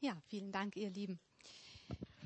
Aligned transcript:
Ja, 0.00 0.12
vielen 0.28 0.52
Dank, 0.52 0.76
ihr 0.76 0.90
Lieben. 0.90 1.18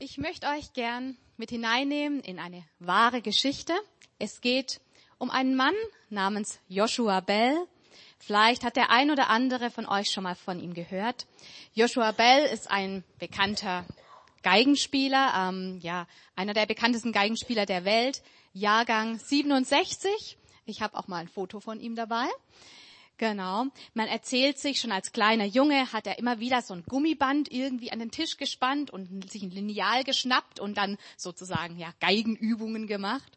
Ich 0.00 0.18
möchte 0.18 0.48
euch 0.48 0.72
gern 0.72 1.16
mit 1.36 1.50
hineinnehmen 1.50 2.18
in 2.18 2.40
eine 2.40 2.64
wahre 2.80 3.22
Geschichte. 3.22 3.72
Es 4.18 4.40
geht 4.40 4.80
um 5.18 5.30
einen 5.30 5.54
Mann 5.54 5.74
namens 6.08 6.58
Joshua 6.66 7.20
Bell. 7.20 7.56
Vielleicht 8.18 8.64
hat 8.64 8.74
der 8.74 8.90
ein 8.90 9.12
oder 9.12 9.30
andere 9.30 9.70
von 9.70 9.86
euch 9.86 10.10
schon 10.10 10.24
mal 10.24 10.34
von 10.34 10.58
ihm 10.58 10.74
gehört. 10.74 11.28
Joshua 11.72 12.10
Bell 12.10 12.44
ist 12.46 12.68
ein 12.68 13.04
bekannter 13.20 13.86
Geigenspieler, 14.42 15.32
ähm, 15.36 15.78
ja, 15.80 16.08
einer 16.34 16.54
der 16.54 16.66
bekanntesten 16.66 17.12
Geigenspieler 17.12 17.66
der 17.66 17.84
Welt, 17.84 18.22
Jahrgang 18.52 19.16
67. 19.16 20.38
Ich 20.66 20.82
habe 20.82 20.98
auch 20.98 21.06
mal 21.06 21.18
ein 21.18 21.28
Foto 21.28 21.60
von 21.60 21.78
ihm 21.78 21.94
dabei. 21.94 22.26
Genau. 23.20 23.66
Man 23.92 24.08
erzählt 24.08 24.58
sich, 24.58 24.80
schon 24.80 24.92
als 24.92 25.12
kleiner 25.12 25.44
Junge 25.44 25.92
hat 25.92 26.06
er 26.06 26.18
immer 26.18 26.40
wieder 26.40 26.62
so 26.62 26.72
ein 26.72 26.84
Gummiband 26.84 27.52
irgendwie 27.52 27.92
an 27.92 27.98
den 27.98 28.10
Tisch 28.10 28.38
gespannt 28.38 28.90
und 28.90 29.30
sich 29.30 29.42
ein 29.42 29.50
Lineal 29.50 30.04
geschnappt 30.04 30.58
und 30.58 30.78
dann 30.78 30.96
sozusagen 31.18 31.76
ja 31.76 31.92
Geigenübungen 32.00 32.86
gemacht. 32.86 33.30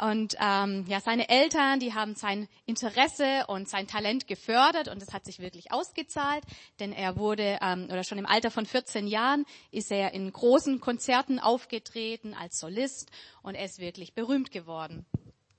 Und 0.00 0.36
ähm, 0.40 0.84
ja, 0.86 1.00
seine 1.00 1.28
Eltern, 1.28 1.80
die 1.80 1.92
haben 1.92 2.14
sein 2.14 2.48
Interesse 2.66 3.46
und 3.48 3.68
sein 3.68 3.88
Talent 3.88 4.28
gefördert 4.28 4.86
und 4.86 5.02
es 5.02 5.12
hat 5.12 5.24
sich 5.24 5.40
wirklich 5.40 5.72
ausgezahlt, 5.72 6.44
denn 6.78 6.92
er 6.92 7.16
wurde 7.16 7.58
ähm, 7.62 7.88
oder 7.90 8.04
schon 8.04 8.18
im 8.18 8.26
Alter 8.26 8.52
von 8.52 8.64
14 8.64 9.08
Jahren 9.08 9.44
ist 9.72 9.90
er 9.90 10.14
in 10.14 10.32
großen 10.32 10.80
Konzerten 10.80 11.40
aufgetreten 11.40 12.32
als 12.32 12.60
Solist 12.60 13.10
und 13.42 13.56
er 13.56 13.64
ist 13.64 13.80
wirklich 13.80 14.14
berühmt 14.14 14.52
geworden. 14.52 15.04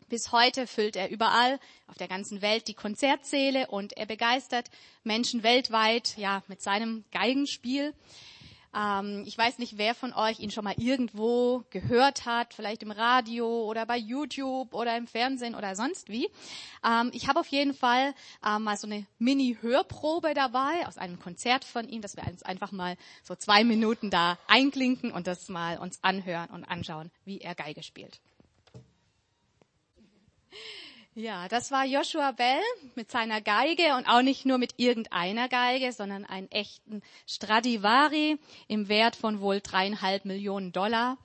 Bis 0.09 0.31
heute 0.31 0.67
füllt 0.67 0.95
er 0.95 1.09
überall 1.09 1.59
auf 1.87 1.97
der 1.97 2.07
ganzen 2.07 2.41
Welt 2.41 2.67
die 2.67 2.73
Konzertsäle 2.73 3.67
und 3.67 3.93
er 3.93 4.05
begeistert 4.05 4.69
Menschen 5.03 5.41
weltweit, 5.41 6.15
ja, 6.17 6.43
mit 6.47 6.61
seinem 6.61 7.03
Geigenspiel. 7.11 7.93
Ähm, 8.75 9.23
ich 9.25 9.37
weiß 9.37 9.57
nicht, 9.59 9.77
wer 9.77 9.95
von 9.95 10.13
euch 10.13 10.39
ihn 10.39 10.51
schon 10.51 10.65
mal 10.65 10.75
irgendwo 10.77 11.63
gehört 11.69 12.25
hat, 12.25 12.53
vielleicht 12.53 12.83
im 12.83 12.91
Radio 12.91 13.47
oder 13.63 13.85
bei 13.85 13.97
YouTube 13.97 14.73
oder 14.73 14.97
im 14.97 15.07
Fernsehen 15.07 15.55
oder 15.55 15.75
sonst 15.75 16.09
wie. 16.09 16.29
Ähm, 16.85 17.09
ich 17.13 17.27
habe 17.27 17.39
auf 17.39 17.47
jeden 17.47 17.73
Fall 17.73 18.13
ähm, 18.45 18.63
mal 18.63 18.77
so 18.77 18.87
eine 18.87 19.05
Mini-Hörprobe 19.17 20.33
dabei 20.33 20.85
aus 20.87 20.97
einem 20.97 21.19
Konzert 21.19 21.63
von 21.63 21.87
ihm, 21.87 22.01
dass 22.01 22.17
wir 22.17 22.27
uns 22.27 22.43
einfach 22.43 22.71
mal 22.71 22.97
so 23.23 23.35
zwei 23.35 23.63
Minuten 23.63 24.09
da 24.09 24.37
einklinken 24.47 25.11
und 25.11 25.27
das 25.27 25.47
mal 25.47 25.77
uns 25.77 26.03
anhören 26.03 26.49
und 26.49 26.65
anschauen, 26.65 27.11
wie 27.23 27.39
er 27.39 27.55
Geige 27.55 27.81
spielt. 27.81 28.19
Ja, 31.17 31.47
das 31.47 31.71
war 31.71 31.85
Joshua 31.85 32.33
Bell 32.33 32.59
mit 32.95 33.09
seiner 33.09 33.39
Geige 33.39 33.95
und 33.95 34.05
auch 34.05 34.21
nicht 34.21 34.45
nur 34.45 34.57
mit 34.57 34.73
irgendeiner 34.75 35.47
Geige, 35.47 35.93
sondern 35.93 36.25
einen 36.25 36.51
echten 36.51 37.01
Stradivari 37.25 38.37
im 38.67 38.89
Wert 38.89 39.15
von 39.15 39.39
wohl 39.39 39.61
dreieinhalb 39.61 40.25
Millionen 40.25 40.73
Dollar. 40.73 41.17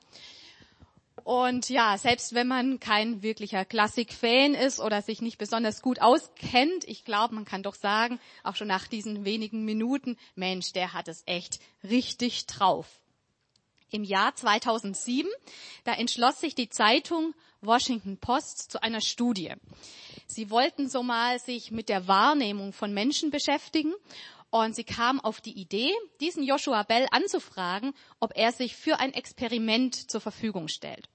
Und 1.24 1.68
ja, 1.68 1.98
selbst 1.98 2.34
wenn 2.34 2.46
man 2.46 2.78
kein 2.78 3.22
wirklicher 3.22 3.64
Klassik-Fan 3.64 4.54
ist 4.54 4.78
oder 4.78 5.02
sich 5.02 5.22
nicht 5.22 5.38
besonders 5.38 5.82
gut 5.82 6.00
auskennt, 6.00 6.84
ich 6.86 7.04
glaube, 7.04 7.34
man 7.34 7.44
kann 7.44 7.64
doch 7.64 7.74
sagen, 7.74 8.20
auch 8.44 8.54
schon 8.54 8.68
nach 8.68 8.86
diesen 8.86 9.24
wenigen 9.24 9.64
Minuten, 9.64 10.16
Mensch, 10.36 10.72
der 10.72 10.92
hat 10.92 11.08
es 11.08 11.24
echt 11.26 11.60
richtig 11.82 12.46
drauf. 12.46 12.99
Im 13.90 14.04
Jahr 14.04 14.34
2007, 14.34 15.30
da 15.84 15.94
entschloss 15.94 16.40
sich 16.40 16.54
die 16.54 16.68
Zeitung 16.68 17.34
Washington 17.60 18.18
Post 18.18 18.70
zu 18.70 18.82
einer 18.82 19.00
Studie. 19.00 19.52
Sie 20.26 20.50
wollten 20.50 20.88
so 20.88 21.02
mal 21.02 21.38
sich 21.40 21.70
mit 21.70 21.88
der 21.88 22.06
Wahrnehmung 22.06 22.72
von 22.72 22.94
Menschen 22.94 23.30
beschäftigen 23.30 23.92
und 24.50 24.74
sie 24.74 24.84
kam 24.84 25.20
auf 25.20 25.40
die 25.40 25.58
Idee, 25.58 25.92
diesen 26.20 26.42
Joshua 26.42 26.82
Bell 26.84 27.06
anzufragen, 27.10 27.92
ob 28.20 28.36
er 28.36 28.52
sich 28.52 28.76
für 28.76 29.00
ein 29.00 29.12
Experiment 29.12 30.10
zur 30.10 30.20
Verfügung 30.20 30.68
stellt. 30.68 31.08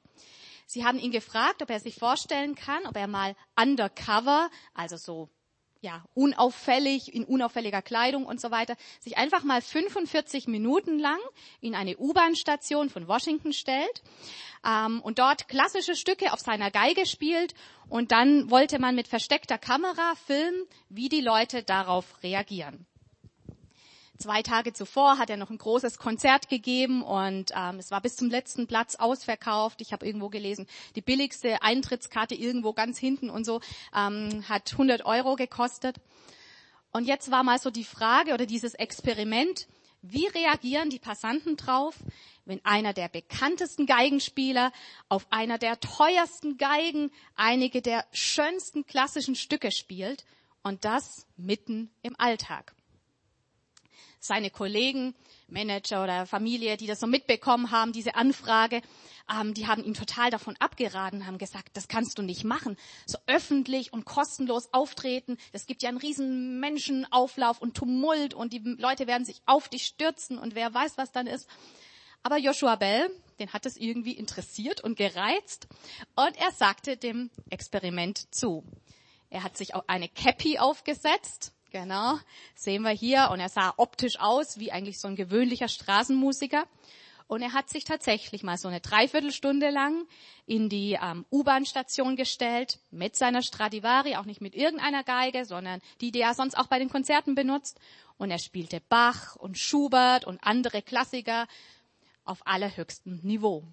Sie 0.65 0.83
haben 0.83 0.99
ihn 0.99 1.11
gefragt, 1.11 1.61
ob 1.61 1.69
er 1.69 1.79
sich 1.79 1.95
vorstellen 1.95 2.55
kann, 2.55 2.85
ob 2.87 2.97
er 2.97 3.07
mal 3.07 3.35
undercover, 3.55 4.49
also 4.73 4.97
so 4.97 5.29
ja, 5.85 6.03
unauffällig, 6.15 7.13
in 7.13 7.23
unauffälliger 7.23 7.83
Kleidung 7.83 8.25
und 8.25 8.41
so 8.41 8.49
weiter, 8.49 8.75
sich 8.99 9.17
einfach 9.17 9.43
mal 9.43 9.61
45 9.61 10.47
Minuten 10.47 10.97
lang 10.97 11.19
in 11.61 11.75
eine 11.75 11.95
U-Bahn-Station 11.95 12.89
von 12.89 13.07
Washington 13.07 13.53
stellt 13.53 14.01
ähm, 14.65 14.99
und 15.01 15.19
dort 15.19 15.47
klassische 15.47 15.95
Stücke 15.95 16.33
auf 16.33 16.39
seiner 16.39 16.71
Geige 16.71 17.05
spielt 17.05 17.53
und 17.87 18.11
dann 18.11 18.49
wollte 18.49 18.79
man 18.79 18.95
mit 18.95 19.07
versteckter 19.07 19.59
Kamera 19.59 20.15
filmen, 20.25 20.65
wie 20.89 21.07
die 21.07 21.21
Leute 21.21 21.61
darauf 21.61 22.23
reagieren. 22.23 22.87
Zwei 24.17 24.43
Tage 24.43 24.71
zuvor 24.71 25.17
hat 25.17 25.29
er 25.29 25.35
noch 25.35 25.49
ein 25.49 25.57
großes 25.57 25.97
Konzert 25.97 26.47
gegeben 26.47 27.03
und 27.03 27.51
ähm, 27.53 27.79
es 27.79 27.91
war 27.91 27.99
bis 27.99 28.15
zum 28.15 28.29
letzten 28.29 28.65
Platz 28.65 28.95
ausverkauft. 28.95 29.81
Ich 29.81 29.91
habe 29.91 30.05
irgendwo 30.05 30.29
gelesen, 30.29 30.67
die 30.95 31.01
billigste 31.01 31.61
Eintrittskarte 31.61 32.33
irgendwo 32.33 32.71
ganz 32.71 32.97
hinten 32.97 33.29
und 33.29 33.45
so 33.45 33.59
ähm, 33.93 34.45
hat 34.47 34.71
100 34.71 35.05
Euro 35.05 35.35
gekostet. 35.35 35.97
Und 36.93 37.05
jetzt 37.05 37.29
war 37.29 37.43
mal 37.43 37.59
so 37.59 37.69
die 37.69 37.83
Frage 37.83 38.33
oder 38.33 38.45
dieses 38.45 38.73
Experiment, 38.73 39.67
wie 40.01 40.27
reagieren 40.27 40.89
die 40.89 40.99
Passanten 40.99 41.57
drauf, 41.57 41.95
wenn 42.45 42.63
einer 42.63 42.93
der 42.93 43.09
bekanntesten 43.09 43.85
Geigenspieler 43.85 44.71
auf 45.09 45.27
einer 45.29 45.57
der 45.57 45.79
teuersten 45.81 46.57
Geigen 46.57 47.11
einige 47.35 47.81
der 47.81 48.05
schönsten 48.13 48.85
klassischen 48.85 49.35
Stücke 49.35 49.71
spielt 49.71 50.23
und 50.63 50.85
das 50.85 51.27
mitten 51.35 51.91
im 52.01 52.15
Alltag? 52.17 52.75
Seine 54.25 54.49
Kollegen, 54.49 55.15
Manager 55.47 56.03
oder 56.03 56.25
Familie, 56.25 56.77
die 56.77 56.87
das 56.87 56.99
so 56.99 57.07
mitbekommen 57.07 57.71
haben, 57.71 57.93
diese 57.93 58.15
Anfrage, 58.15 58.81
ähm, 59.31 59.53
die 59.53 59.67
haben 59.67 59.83
ihm 59.83 59.93
total 59.93 60.29
davon 60.29 60.55
abgeraten, 60.59 61.25
haben 61.25 61.37
gesagt, 61.37 61.77
das 61.77 61.87
kannst 61.87 62.17
du 62.17 62.21
nicht 62.21 62.43
machen. 62.43 62.77
So 63.05 63.17
öffentlich 63.27 63.93
und 63.93 64.05
kostenlos 64.05 64.69
auftreten, 64.73 65.37
das 65.51 65.65
gibt 65.65 65.83
ja 65.83 65.89
einen 65.89 65.97
riesen 65.97 66.59
Menschenauflauf 66.59 67.61
und 67.61 67.75
Tumult 67.75 68.33
und 68.33 68.53
die 68.53 68.59
Leute 68.59 69.07
werden 69.07 69.25
sich 69.25 69.41
auf 69.45 69.69
dich 69.69 69.85
stürzen 69.85 70.37
und 70.37 70.55
wer 70.55 70.73
weiß, 70.73 70.97
was 70.97 71.11
dann 71.11 71.27
ist. 71.27 71.47
Aber 72.23 72.37
Joshua 72.37 72.75
Bell, 72.75 73.09
den 73.39 73.53
hat 73.53 73.65
es 73.65 73.77
irgendwie 73.77 74.13
interessiert 74.13 74.83
und 74.83 74.97
gereizt 74.97 75.67
und 76.15 76.35
er 76.37 76.51
sagte 76.51 76.97
dem 76.97 77.29
Experiment 77.49 78.33
zu. 78.33 78.63
Er 79.29 79.43
hat 79.43 79.57
sich 79.57 79.75
auch 79.75 79.83
eine 79.87 80.07
Cappy 80.07 80.57
aufgesetzt, 80.57 81.51
Genau, 81.75 82.17
sehen 82.55 82.83
wir 82.83 82.91
hier. 82.91 83.31
Und 83.33 83.41
er 83.41 83.49
sah 83.49 83.73
optisch 83.75 84.17
aus 84.17 84.57
wie 84.59 84.71
eigentlich 84.71 84.97
so 84.97 85.09
ein 85.09 85.17
gewöhnlicher 85.17 85.67
Straßenmusiker. 85.67 86.63
Und 87.27 87.41
er 87.41 87.51
hat 87.51 87.69
sich 87.69 87.83
tatsächlich 87.83 88.43
mal 88.43 88.57
so 88.57 88.69
eine 88.69 88.79
Dreiviertelstunde 88.79 89.71
lang 89.71 90.07
in 90.45 90.69
die 90.69 90.93
ähm, 90.93 91.25
U-Bahn-Station 91.33 92.15
gestellt 92.15 92.79
mit 92.91 93.17
seiner 93.17 93.41
Stradivari, 93.41 94.15
auch 94.15 94.23
nicht 94.23 94.39
mit 94.39 94.55
irgendeiner 94.55 95.03
Geige, 95.03 95.43
sondern 95.43 95.81
die, 95.99 96.13
die 96.13 96.21
er 96.21 96.33
sonst 96.33 96.57
auch 96.57 96.67
bei 96.67 96.79
den 96.79 96.89
Konzerten 96.89 97.35
benutzt. 97.35 97.77
Und 98.17 98.31
er 98.31 98.39
spielte 98.39 98.79
Bach 98.79 99.35
und 99.35 99.57
Schubert 99.57 100.23
und 100.23 100.41
andere 100.45 100.81
Klassiker 100.81 101.45
auf 102.23 102.47
allerhöchstem 102.47 103.19
Niveau. 103.21 103.65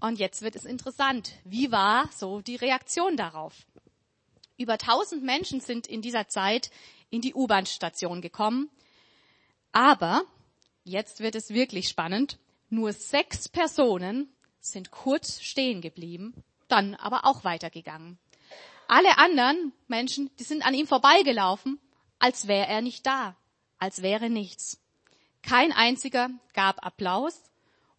Und 0.00 0.18
jetzt 0.18 0.42
wird 0.42 0.54
es 0.54 0.66
interessant. 0.66 1.32
Wie 1.44 1.72
war 1.72 2.10
so 2.12 2.42
die 2.42 2.56
Reaktion 2.56 3.16
darauf? 3.16 3.54
Über 4.60 4.74
1000 4.74 5.22
Menschen 5.22 5.60
sind 5.60 5.86
in 5.86 6.02
dieser 6.02 6.28
Zeit 6.28 6.70
in 7.08 7.22
die 7.22 7.32
U-Bahn-Station 7.32 8.20
gekommen. 8.20 8.68
Aber, 9.72 10.22
jetzt 10.84 11.20
wird 11.20 11.34
es 11.34 11.54
wirklich 11.54 11.88
spannend, 11.88 12.38
nur 12.68 12.92
sechs 12.92 13.48
Personen 13.48 14.30
sind 14.58 14.90
kurz 14.90 15.40
stehen 15.40 15.80
geblieben, 15.80 16.44
dann 16.68 16.94
aber 16.94 17.24
auch 17.24 17.42
weitergegangen. 17.42 18.18
Alle 18.86 19.16
anderen 19.16 19.72
Menschen, 19.88 20.30
die 20.38 20.44
sind 20.44 20.62
an 20.62 20.74
ihm 20.74 20.86
vorbeigelaufen, 20.86 21.80
als 22.18 22.46
wäre 22.46 22.66
er 22.66 22.82
nicht 22.82 23.06
da, 23.06 23.36
als 23.78 24.02
wäre 24.02 24.28
nichts. 24.28 24.78
Kein 25.40 25.72
einziger 25.72 26.28
gab 26.52 26.84
Applaus 26.84 27.40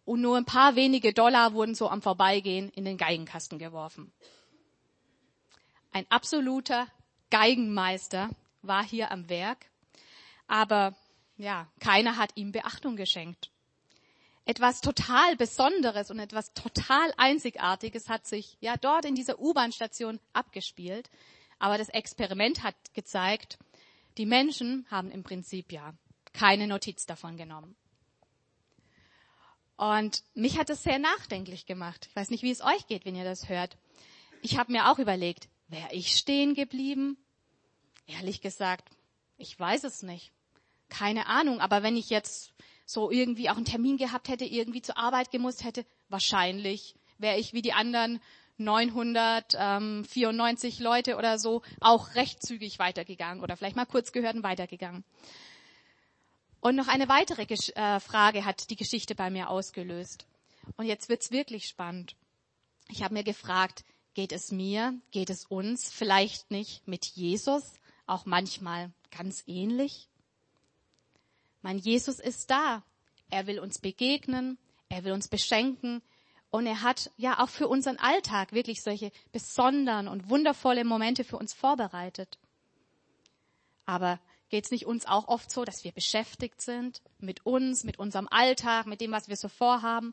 und 0.04 0.20
nur 0.20 0.36
ein 0.36 0.44
paar 0.44 0.76
wenige 0.76 1.12
Dollar 1.12 1.54
wurden 1.54 1.74
so 1.74 1.88
am 1.88 2.02
Vorbeigehen 2.02 2.68
in 2.68 2.84
den 2.84 2.98
Geigenkasten 2.98 3.58
geworfen. 3.58 4.12
Ein 5.92 6.06
absoluter 6.08 6.86
Geigenmeister 7.30 8.30
war 8.62 8.84
hier 8.84 9.10
am 9.10 9.28
Werk, 9.28 9.66
aber 10.46 10.96
ja, 11.36 11.68
keiner 11.80 12.16
hat 12.16 12.32
ihm 12.34 12.52
Beachtung 12.52 12.96
geschenkt. 12.96 13.50
Etwas 14.44 14.80
total 14.80 15.36
Besonderes 15.36 16.10
und 16.10 16.18
etwas 16.18 16.52
total 16.52 17.12
Einzigartiges 17.16 18.08
hat 18.08 18.26
sich 18.26 18.56
ja 18.60 18.76
dort 18.76 19.04
in 19.04 19.14
dieser 19.14 19.38
U-Bahn-Station 19.38 20.18
abgespielt. 20.32 21.10
Aber 21.58 21.78
das 21.78 21.88
Experiment 21.90 22.64
hat 22.64 22.74
gezeigt, 22.92 23.58
die 24.18 24.26
Menschen 24.26 24.84
haben 24.90 25.12
im 25.12 25.22
Prinzip 25.22 25.70
ja 25.70 25.94
keine 26.32 26.66
Notiz 26.66 27.06
davon 27.06 27.36
genommen. 27.36 27.76
Und 29.76 30.24
mich 30.34 30.58
hat 30.58 30.70
es 30.70 30.82
sehr 30.82 30.98
nachdenklich 30.98 31.66
gemacht. 31.66 32.06
Ich 32.10 32.16
weiß 32.16 32.30
nicht, 32.30 32.42
wie 32.42 32.50
es 32.50 32.62
euch 32.62 32.86
geht, 32.88 33.04
wenn 33.04 33.16
ihr 33.16 33.24
das 33.24 33.48
hört. 33.48 33.76
Ich 34.42 34.58
habe 34.58 34.72
mir 34.72 34.90
auch 34.90 34.98
überlegt, 34.98 35.48
Wäre 35.72 35.92
ich 35.94 36.14
stehen 36.14 36.54
geblieben? 36.54 37.16
Ehrlich 38.06 38.42
gesagt, 38.42 38.90
ich 39.38 39.58
weiß 39.58 39.84
es 39.84 40.02
nicht. 40.02 40.30
keine 40.90 41.28
Ahnung, 41.28 41.60
aber 41.60 41.82
wenn 41.82 41.96
ich 41.96 42.10
jetzt 42.10 42.52
so 42.84 43.10
irgendwie 43.10 43.48
auch 43.48 43.56
einen 43.56 43.64
Termin 43.64 43.96
gehabt 43.96 44.28
hätte, 44.28 44.44
irgendwie 44.44 44.82
zur 44.82 44.98
Arbeit 44.98 45.30
gemusst 45.30 45.64
hätte, 45.64 45.86
wahrscheinlich 46.10 46.94
wäre 47.16 47.38
ich 47.38 47.54
wie 47.54 47.62
die 47.62 47.72
anderen 47.72 48.20
994 48.58 50.78
Leute 50.78 51.16
oder 51.16 51.38
so 51.38 51.62
auch 51.80 52.14
recht 52.16 52.42
zügig 52.42 52.78
weitergegangen 52.78 53.42
oder 53.42 53.56
vielleicht 53.56 53.76
mal 53.76 53.86
kurz 53.86 54.12
gehört 54.12 54.36
und 54.36 54.42
weitergegangen. 54.42 55.04
Und 56.60 56.76
noch 56.76 56.88
eine 56.88 57.08
weitere 57.08 57.44
äh, 57.44 57.98
Frage 57.98 58.44
hat 58.44 58.68
die 58.68 58.76
Geschichte 58.76 59.14
bei 59.14 59.30
mir 59.30 59.48
ausgelöst. 59.48 60.26
Und 60.76 60.84
jetzt 60.84 61.08
wird's 61.08 61.30
wirklich 61.30 61.66
spannend. 61.66 62.14
Ich 62.90 63.02
habe 63.02 63.14
mir 63.14 63.24
gefragt, 63.24 63.86
geht 64.14 64.32
es 64.32 64.52
mir, 64.52 64.94
geht 65.10 65.30
es 65.30 65.44
uns 65.44 65.90
vielleicht 65.90 66.50
nicht 66.50 66.86
mit 66.86 67.06
Jesus 67.06 67.72
auch 68.06 68.26
manchmal 68.26 68.92
ganz 69.10 69.44
ähnlich? 69.46 70.08
Mein 71.62 71.78
Jesus 71.78 72.18
ist 72.18 72.50
da. 72.50 72.82
Er 73.30 73.46
will 73.46 73.60
uns 73.60 73.78
begegnen, 73.78 74.58
er 74.88 75.04
will 75.04 75.12
uns 75.12 75.28
beschenken 75.28 76.02
und 76.50 76.66
er 76.66 76.82
hat 76.82 77.10
ja 77.16 77.42
auch 77.42 77.48
für 77.48 77.66
unseren 77.66 77.98
Alltag 77.98 78.52
wirklich 78.52 78.82
solche 78.82 79.10
besonderen 79.32 80.06
und 80.06 80.28
wundervolle 80.28 80.84
Momente 80.84 81.24
für 81.24 81.38
uns 81.38 81.54
vorbereitet. 81.54 82.38
Aber 83.86 84.20
geht 84.50 84.66
es 84.66 84.70
nicht 84.70 84.84
uns 84.84 85.06
auch 85.06 85.28
oft 85.28 85.50
so, 85.50 85.64
dass 85.64 85.82
wir 85.82 85.92
beschäftigt 85.92 86.60
sind 86.60 87.00
mit 87.18 87.46
uns, 87.46 87.84
mit 87.84 87.98
unserem 87.98 88.28
Alltag, 88.28 88.86
mit 88.86 89.00
dem, 89.00 89.12
was 89.12 89.28
wir 89.28 89.36
so 89.36 89.48
vorhaben, 89.48 90.12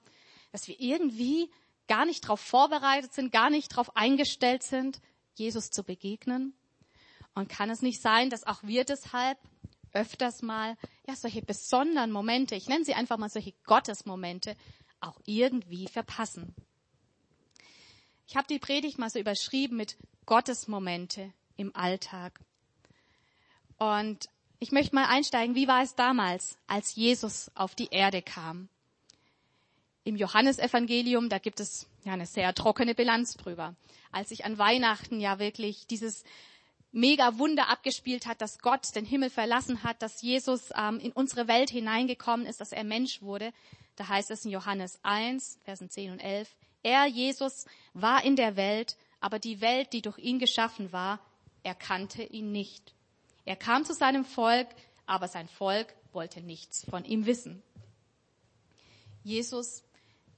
dass 0.53 0.69
wir 0.69 0.79
irgendwie 0.79 1.51
gar 1.89 2.05
nicht 2.05 2.23
darauf 2.23 2.39
vorbereitet 2.39 3.13
sind, 3.13 3.33
gar 3.33 3.49
nicht 3.49 3.73
darauf 3.73 3.97
eingestellt 3.97 4.63
sind, 4.63 5.01
Jesus 5.35 5.71
zu 5.71 5.83
begegnen? 5.83 6.53
Und 7.35 7.49
kann 7.49 7.69
es 7.69 7.81
nicht 7.81 8.01
sein, 8.01 8.29
dass 8.29 8.45
auch 8.45 8.63
wir 8.63 8.85
deshalb 8.85 9.37
öfters 9.91 10.41
mal 10.41 10.77
ja 11.07 11.15
solche 11.15 11.41
besonderen 11.41 12.11
Momente, 12.11 12.55
ich 12.55 12.69
nenne 12.69 12.85
sie 12.85 12.93
einfach 12.93 13.17
mal 13.17 13.29
solche 13.29 13.53
Gottesmomente, 13.65 14.55
auch 15.01 15.19
irgendwie 15.25 15.87
verpassen. 15.87 16.55
Ich 18.27 18.35
habe 18.35 18.47
die 18.47 18.59
Predigt 18.59 18.99
mal 18.99 19.09
so 19.09 19.19
überschrieben 19.19 19.77
mit 19.77 19.97
Gottesmomente 20.25 21.33
im 21.57 21.75
Alltag. 21.75 22.39
Und 23.77 24.29
ich 24.59 24.71
möchte 24.71 24.93
mal 24.93 25.05
einsteigen, 25.05 25.55
wie 25.55 25.67
war 25.67 25.81
es 25.81 25.95
damals, 25.95 26.57
als 26.67 26.95
Jesus 26.95 27.49
auf 27.55 27.73
die 27.73 27.87
Erde 27.91 28.21
kam? 28.21 28.69
Im 30.09 30.15
Johannesevangelium, 30.15 31.29
da 31.29 31.37
gibt 31.37 31.59
es 31.59 31.85
ja 32.03 32.13
eine 32.13 32.25
sehr 32.25 32.55
trockene 32.55 32.95
Bilanz 32.95 33.37
drüber. 33.37 33.75
Als 34.11 34.29
sich 34.29 34.43
an 34.43 34.57
Weihnachten 34.57 35.19
ja 35.19 35.37
wirklich 35.37 35.85
dieses 35.85 36.23
mega 36.91 37.37
Wunder 37.37 37.69
abgespielt 37.69 38.25
hat, 38.25 38.41
dass 38.41 38.57
Gott 38.57 38.95
den 38.95 39.05
Himmel 39.05 39.29
verlassen 39.29 39.83
hat, 39.83 40.01
dass 40.01 40.23
Jesus 40.23 40.71
ähm, 40.75 40.99
in 40.99 41.11
unsere 41.11 41.47
Welt 41.47 41.69
hineingekommen 41.69 42.47
ist, 42.47 42.59
dass 42.59 42.71
er 42.71 42.85
Mensch 42.85 43.21
wurde. 43.21 43.53
Da 43.97 44.07
heißt 44.07 44.31
es 44.31 44.45
in 44.45 44.49
Johannes 44.49 44.97
1, 45.03 45.59
Versen 45.63 45.91
10 45.91 46.13
und 46.13 46.19
11, 46.19 46.55
er, 46.81 47.05
Jesus, 47.05 47.67
war 47.93 48.23
in 48.23 48.35
der 48.35 48.55
Welt, 48.55 48.97
aber 49.19 49.37
die 49.37 49.61
Welt, 49.61 49.93
die 49.93 50.01
durch 50.01 50.17
ihn 50.17 50.39
geschaffen 50.39 50.91
war, 50.91 51.19
erkannte 51.61 52.23
ihn 52.23 52.51
nicht. 52.51 52.95
Er 53.45 53.57
kam 53.57 53.85
zu 53.85 53.93
seinem 53.93 54.25
Volk, 54.25 54.69
aber 55.05 55.27
sein 55.27 55.47
Volk 55.47 55.93
wollte 56.13 56.41
nichts 56.41 56.83
von 56.89 57.05
ihm 57.05 57.27
wissen. 57.27 57.61
Jesus, 59.23 59.83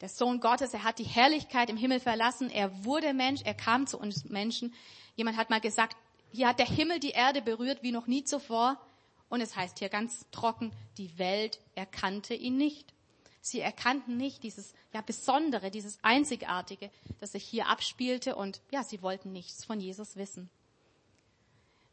der 0.02 0.10
Sohn 0.10 0.40
Gottes, 0.40 0.74
er 0.74 0.84
hat 0.84 1.00
die 1.00 1.04
Herrlichkeit 1.04 1.70
im 1.70 1.78
Himmel 1.78 2.00
verlassen, 2.00 2.50
er 2.50 2.84
wurde 2.84 3.14
Mensch, 3.14 3.42
er 3.44 3.54
kam 3.54 3.88
zu 3.88 4.00
uns 4.00 4.26
Menschen. 4.26 4.74
Jemand 5.16 5.38
hat 5.38 5.50
mal 5.50 5.62
gesagt, 5.62 5.96
hier 6.32 6.48
hat 6.48 6.60
der 6.60 6.66
Himmel 6.66 7.00
die 7.00 7.12
Erde 7.12 7.42
berührt 7.42 7.84
wie 7.84 7.92
noch 7.92 8.08
nie 8.08 8.24
zuvor. 8.24 8.82
Und 9.30 9.42
es 9.42 9.56
heißt 9.56 9.80
hier 9.80 9.90
ganz 9.90 10.26
trocken, 10.32 10.74
die 10.98 11.18
Welt 11.18 11.60
erkannte 11.76 12.34
ihn 12.34 12.58
nicht. 12.58 12.94
Sie 13.42 13.60
erkannten 13.60 14.18
nicht 14.18 14.44
dieses 14.44 14.74
ja, 14.94 15.02
Besondere, 15.02 15.72
dieses 15.72 16.00
Einzigartige, 16.04 16.92
das 17.20 17.32
sich 17.32 17.44
hier 17.44 17.68
abspielte 17.68 18.36
und 18.36 18.62
ja, 18.72 18.84
sie 18.84 19.02
wollten 19.02 19.32
nichts 19.32 19.66
von 19.66 19.80
Jesus 19.80 20.16
wissen. 20.16 20.50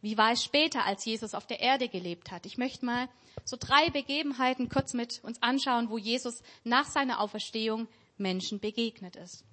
Wie 0.01 0.17
war 0.17 0.33
es 0.33 0.45
später, 0.45 0.85
als 0.85 1.05
Jesus 1.05 1.35
auf 1.35 1.47
der 1.47 1.61
Erde 1.61 1.89
gelebt 1.89 2.31
hat? 2.31 2.47
Ich 2.47 2.59
möchte 2.59 2.87
mal 2.87 3.09
so 3.45 3.57
drei 3.59 3.91
Begebenheiten 3.91 4.69
kurz 4.69 4.95
mit 4.95 5.23
uns 5.25 5.43
anschauen, 5.43 5.91
wo 5.91 5.99
Jesus 5.99 6.43
nach 6.63 6.87
seiner 6.87 7.21
Auferstehung 7.21 7.89
Menschen 8.19 8.61
begegnet 8.61 9.17
ist. 9.17 9.45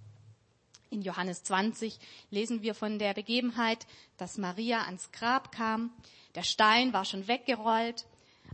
In 0.90 1.02
Johannes 1.02 1.44
20 1.44 2.00
lesen 2.30 2.62
wir 2.62 2.76
von 2.76 3.00
der 3.00 3.14
Begebenheit, 3.14 3.86
dass 4.18 4.38
Maria 4.38 4.84
ans 4.84 5.12
Grab 5.12 5.52
kam. 5.52 5.92
Der 6.36 6.44
Stein 6.44 6.94
war 6.94 7.06
schon 7.06 7.28
weggerollt. 7.28 8.06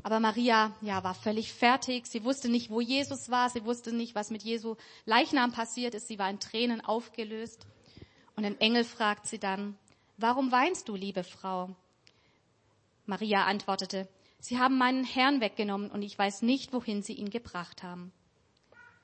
Aber 0.04 0.19
Maria, 0.19 0.74
ja, 0.81 1.04
war 1.04 1.13
völlig 1.13 1.52
fertig. 1.52 2.08
Sie 2.08 2.24
wusste 2.24 2.50
nicht, 2.50 2.69
wo 2.69 2.80
Jesus 2.81 3.30
war. 3.30 3.50
Sie 3.50 3.66
wusste 3.66 3.94
nicht, 3.94 4.16
was 4.16 4.31
mit 4.31 4.44
Jesu 4.44 4.75
Leichnam 5.06 5.52
passiert 5.52 5.94
ist. 5.94 6.08
Sie 6.08 6.18
war 6.18 6.30
in 6.30 6.40
Tränen 6.40 6.81
aufgelöst. 6.81 7.68
Und 8.36 8.46
ein 8.46 8.60
Engel 8.60 8.86
fragt 8.86 9.28
sie 9.28 9.40
dann, 9.40 9.78
warum 10.18 10.52
weinst 10.52 10.88
du, 10.88 10.96
liebe 10.96 11.24
Frau? 11.24 11.75
Maria 13.06 13.46
antwortete, 13.46 14.08
Sie 14.40 14.58
haben 14.58 14.78
meinen 14.78 15.04
Herrn 15.04 15.42
weggenommen 15.42 15.92
und 15.92 16.02
ich 16.02 16.18
weiß 16.18 16.42
nicht, 16.42 16.74
wohin 16.74 17.04
Sie 17.04 17.13
ihn 17.13 17.30
gebracht 17.30 17.84
haben. 17.84 18.12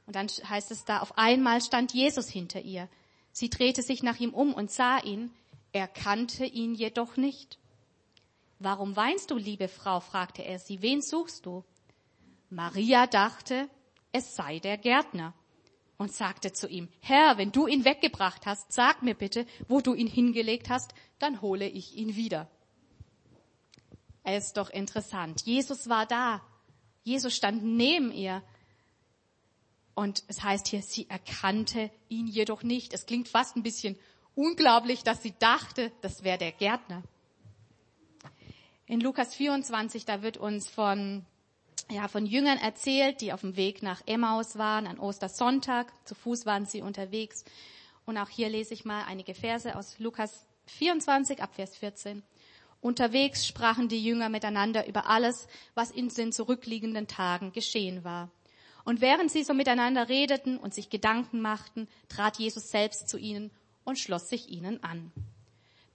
Und 0.07 0.15
dann 0.15 0.27
heißt 0.27 0.71
es 0.71 0.85
da, 0.85 0.99
auf 0.99 1.17
einmal 1.17 1.61
stand 1.61 1.93
Jesus 1.93 2.29
hinter 2.29 2.61
ihr. 2.61 2.89
Sie 3.31 3.49
drehte 3.49 3.83
sich 3.83 4.01
nach 4.01 4.19
ihm 4.19 4.33
um 4.33 4.53
und 4.53 4.71
sah 4.71 4.97
ihn, 4.97 5.31
erkannte 5.73 6.45
ihn 6.45 6.73
jedoch 6.73 7.17
nicht. 7.17 7.59
Warum 8.57 8.95
weinst 8.95 9.29
du, 9.29 9.37
liebe 9.37 9.67
Frau? 9.67 9.99
fragte 9.99 10.41
er 10.43 10.57
sie. 10.57 10.81
Wen 10.81 11.01
suchst 11.01 11.45
du? 11.45 11.63
Maria 12.49 13.05
dachte, 13.05 13.69
es 14.13 14.35
sei 14.35 14.59
der 14.59 14.77
Gärtner 14.77 15.33
und 15.97 16.13
sagte 16.13 16.53
zu 16.53 16.67
ihm, 16.67 16.87
Herr, 17.01 17.37
wenn 17.37 17.51
du 17.51 17.67
ihn 17.67 17.83
weggebracht 17.83 18.45
hast, 18.45 18.71
sag 18.71 19.03
mir 19.03 19.13
bitte, 19.13 19.45
wo 19.67 19.81
du 19.81 19.93
ihn 19.93 20.07
hingelegt 20.07 20.69
hast, 20.69 20.93
dann 21.19 21.41
hole 21.41 21.67
ich 21.67 21.95
ihn 21.95 22.15
wieder. 22.15 22.49
Es 24.23 24.47
ist 24.47 24.57
doch 24.57 24.69
interessant. 24.69 25.41
Jesus 25.41 25.89
war 25.89 26.05
da. 26.05 26.41
Jesus 27.03 27.35
stand 27.35 27.63
neben 27.63 28.11
ihr. 28.11 28.41
Und 29.97 30.23
es 30.27 30.43
heißt 30.43 30.67
hier, 30.67 30.83
sie 30.83 31.09
erkannte 31.09 31.89
ihn 32.07 32.27
jedoch 32.27 32.61
nicht. 32.61 32.93
Es 32.93 33.07
klingt 33.07 33.27
fast 33.27 33.55
ein 33.55 33.63
bisschen 33.63 33.97
unglaublich, 34.35 35.01
dass 35.01 35.23
sie 35.23 35.33
dachte, 35.39 35.91
das 36.01 36.23
wäre 36.23 36.37
der 36.37 36.51
Gärtner. 36.51 37.01
In 38.85 39.01
Lukas 39.01 39.33
24, 39.33 40.05
da 40.05 40.21
wird 40.21 40.37
uns 40.37 40.69
von, 40.69 41.25
ja, 41.89 42.07
von 42.07 42.27
Jüngern 42.27 42.59
erzählt, 42.59 43.21
die 43.21 43.33
auf 43.33 43.41
dem 43.41 43.55
Weg 43.55 43.81
nach 43.81 44.03
Emmaus 44.05 44.59
waren, 44.59 44.85
an 44.85 44.99
Ostersonntag. 44.99 45.91
Zu 46.05 46.13
Fuß 46.13 46.45
waren 46.45 46.67
sie 46.67 46.83
unterwegs. 46.83 47.43
Und 48.05 48.19
auch 48.19 48.29
hier 48.29 48.49
lese 48.49 48.75
ich 48.75 48.85
mal 48.85 49.03
einige 49.05 49.33
Verse 49.33 49.75
aus 49.75 49.97
Lukas 49.97 50.45
24 50.67 51.41
ab 51.41 51.55
Vers 51.55 51.75
14. 51.75 52.21
Unterwegs 52.81 53.47
sprachen 53.47 53.89
die 53.89 54.03
Jünger 54.03 54.29
miteinander 54.29 54.87
über 54.87 55.09
alles, 55.09 55.47
was 55.73 55.89
in 55.89 56.09
den 56.09 56.31
zurückliegenden 56.31 57.07
Tagen 57.07 57.51
geschehen 57.51 58.03
war. 58.03 58.29
Und 58.87 59.01
während 59.01 59.29
sie 59.29 59.43
so 59.43 59.53
miteinander 59.53 60.07
redeten 60.07 60.57
und 60.57 60.73
sich 60.73 60.89
Gedanken 60.89 61.41
machten, 61.41 61.89
trat 62.07 62.39
Jesus 62.39 62.69
selbst 62.69 63.09
zu 63.09 63.17
ihnen 63.17 63.51
und 63.83 63.99
schloss 63.99 64.29
sich 64.29 64.47
ihnen 64.47 64.81
an. 64.81 65.11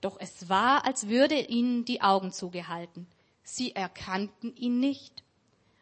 Doch 0.02 0.18
es 0.20 0.50
war, 0.50 0.84
als 0.84 1.08
würde 1.08 1.40
ihnen 1.40 1.86
die 1.86 2.02
Augen 2.02 2.32
zugehalten. 2.32 3.06
Sie 3.44 3.74
erkannten 3.74 4.54
ihn 4.56 4.78
nicht. 4.78 5.22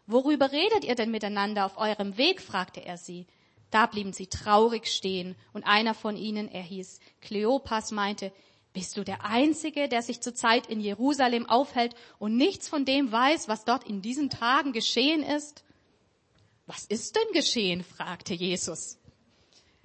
Worüber 0.06 0.52
redet 0.52 0.84
ihr 0.84 0.94
denn 0.94 1.10
miteinander 1.10 1.66
auf 1.66 1.78
eurem 1.78 2.16
Weg? 2.16 2.40
fragte 2.40 2.84
er 2.84 2.96
sie. 2.96 3.26
Da 3.72 3.86
blieben 3.86 4.12
sie 4.12 4.28
traurig 4.28 4.86
stehen, 4.86 5.34
und 5.52 5.64
einer 5.64 5.94
von 5.94 6.16
ihnen, 6.16 6.46
er 6.46 6.62
hieß 6.62 7.00
Kleopas, 7.22 7.90
meinte, 7.90 8.30
bist 8.72 8.96
du 8.96 9.02
der 9.02 9.24
Einzige, 9.24 9.88
der 9.88 10.02
sich 10.02 10.20
zurzeit 10.20 10.68
in 10.68 10.80
Jerusalem 10.80 11.48
aufhält 11.48 11.96
und 12.20 12.36
nichts 12.36 12.68
von 12.68 12.84
dem 12.84 13.10
weiß, 13.10 13.48
was 13.48 13.64
dort 13.64 13.82
in 13.82 14.00
diesen 14.00 14.30
Tagen 14.30 14.72
geschehen 14.72 15.24
ist? 15.24 15.64
Was 16.72 16.84
ist 16.84 17.16
denn 17.16 17.32
geschehen? 17.32 17.82
fragte 17.82 18.32
Jesus. 18.32 18.96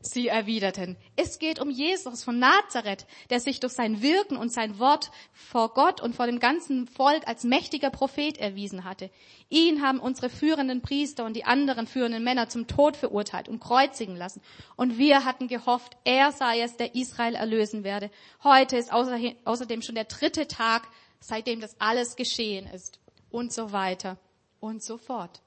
Sie 0.01 0.27
erwiderten, 0.27 0.98
es 1.15 1.39
geht 1.39 1.60
um 1.60 1.72
Jesus 1.72 2.24
von 2.24 2.38
Nazareth, 2.38 3.08
der 3.32 3.39
sich 3.39 3.60
durch 3.60 3.74
sein 3.74 4.04
Wirken 4.04 4.38
und 4.38 4.54
sein 4.54 4.77
Wort 4.77 5.10
vor 5.34 5.74
Gott 5.74 6.00
und 6.00 6.15
vor 6.15 6.27
dem 6.27 6.38
ganzen 6.38 6.86
Volk 6.86 7.27
als 7.27 7.44
mächtiger 7.44 7.89
Prophet 7.89 8.38
erwiesen 8.38 8.84
hatte. 8.84 9.10
Ihn 9.50 9.82
haben 9.82 10.00
unsere 10.00 10.30
führenden 10.30 10.84
Priester 10.84 11.25
und 11.25 11.36
die 11.36 11.46
anderen 11.46 11.88
führenden 11.88 12.24
Männer 12.24 12.50
zum 12.50 12.68
Tod 12.68 12.98
verurteilt 12.98 13.50
und 13.50 13.60
kreuzigen 13.60 14.15
lassen. 14.15 14.44
Und 14.75 15.00
wir 15.00 15.25
hatten 15.25 15.48
gehofft, 15.48 15.98
er 16.04 16.34
sei 16.34 16.62
es, 16.62 16.77
der 16.77 16.94
Israel 16.94 17.34
erlösen 17.34 17.84
werde. 17.84 18.12
Heute 18.44 18.77
ist 18.77 18.94
außerdem 18.94 19.82
schon 19.82 19.96
der 19.96 20.04
dritte 20.04 20.48
Tag, 20.48 20.88
seitdem 21.20 21.62
das 21.62 21.82
alles 21.82 22.15
geschehen 22.15 22.68
ist. 22.68 23.00
Und 23.32 23.51
so 23.51 23.72
weiter 23.72 24.20
und 24.60 24.84
so 24.84 25.00
fort. 25.00 25.42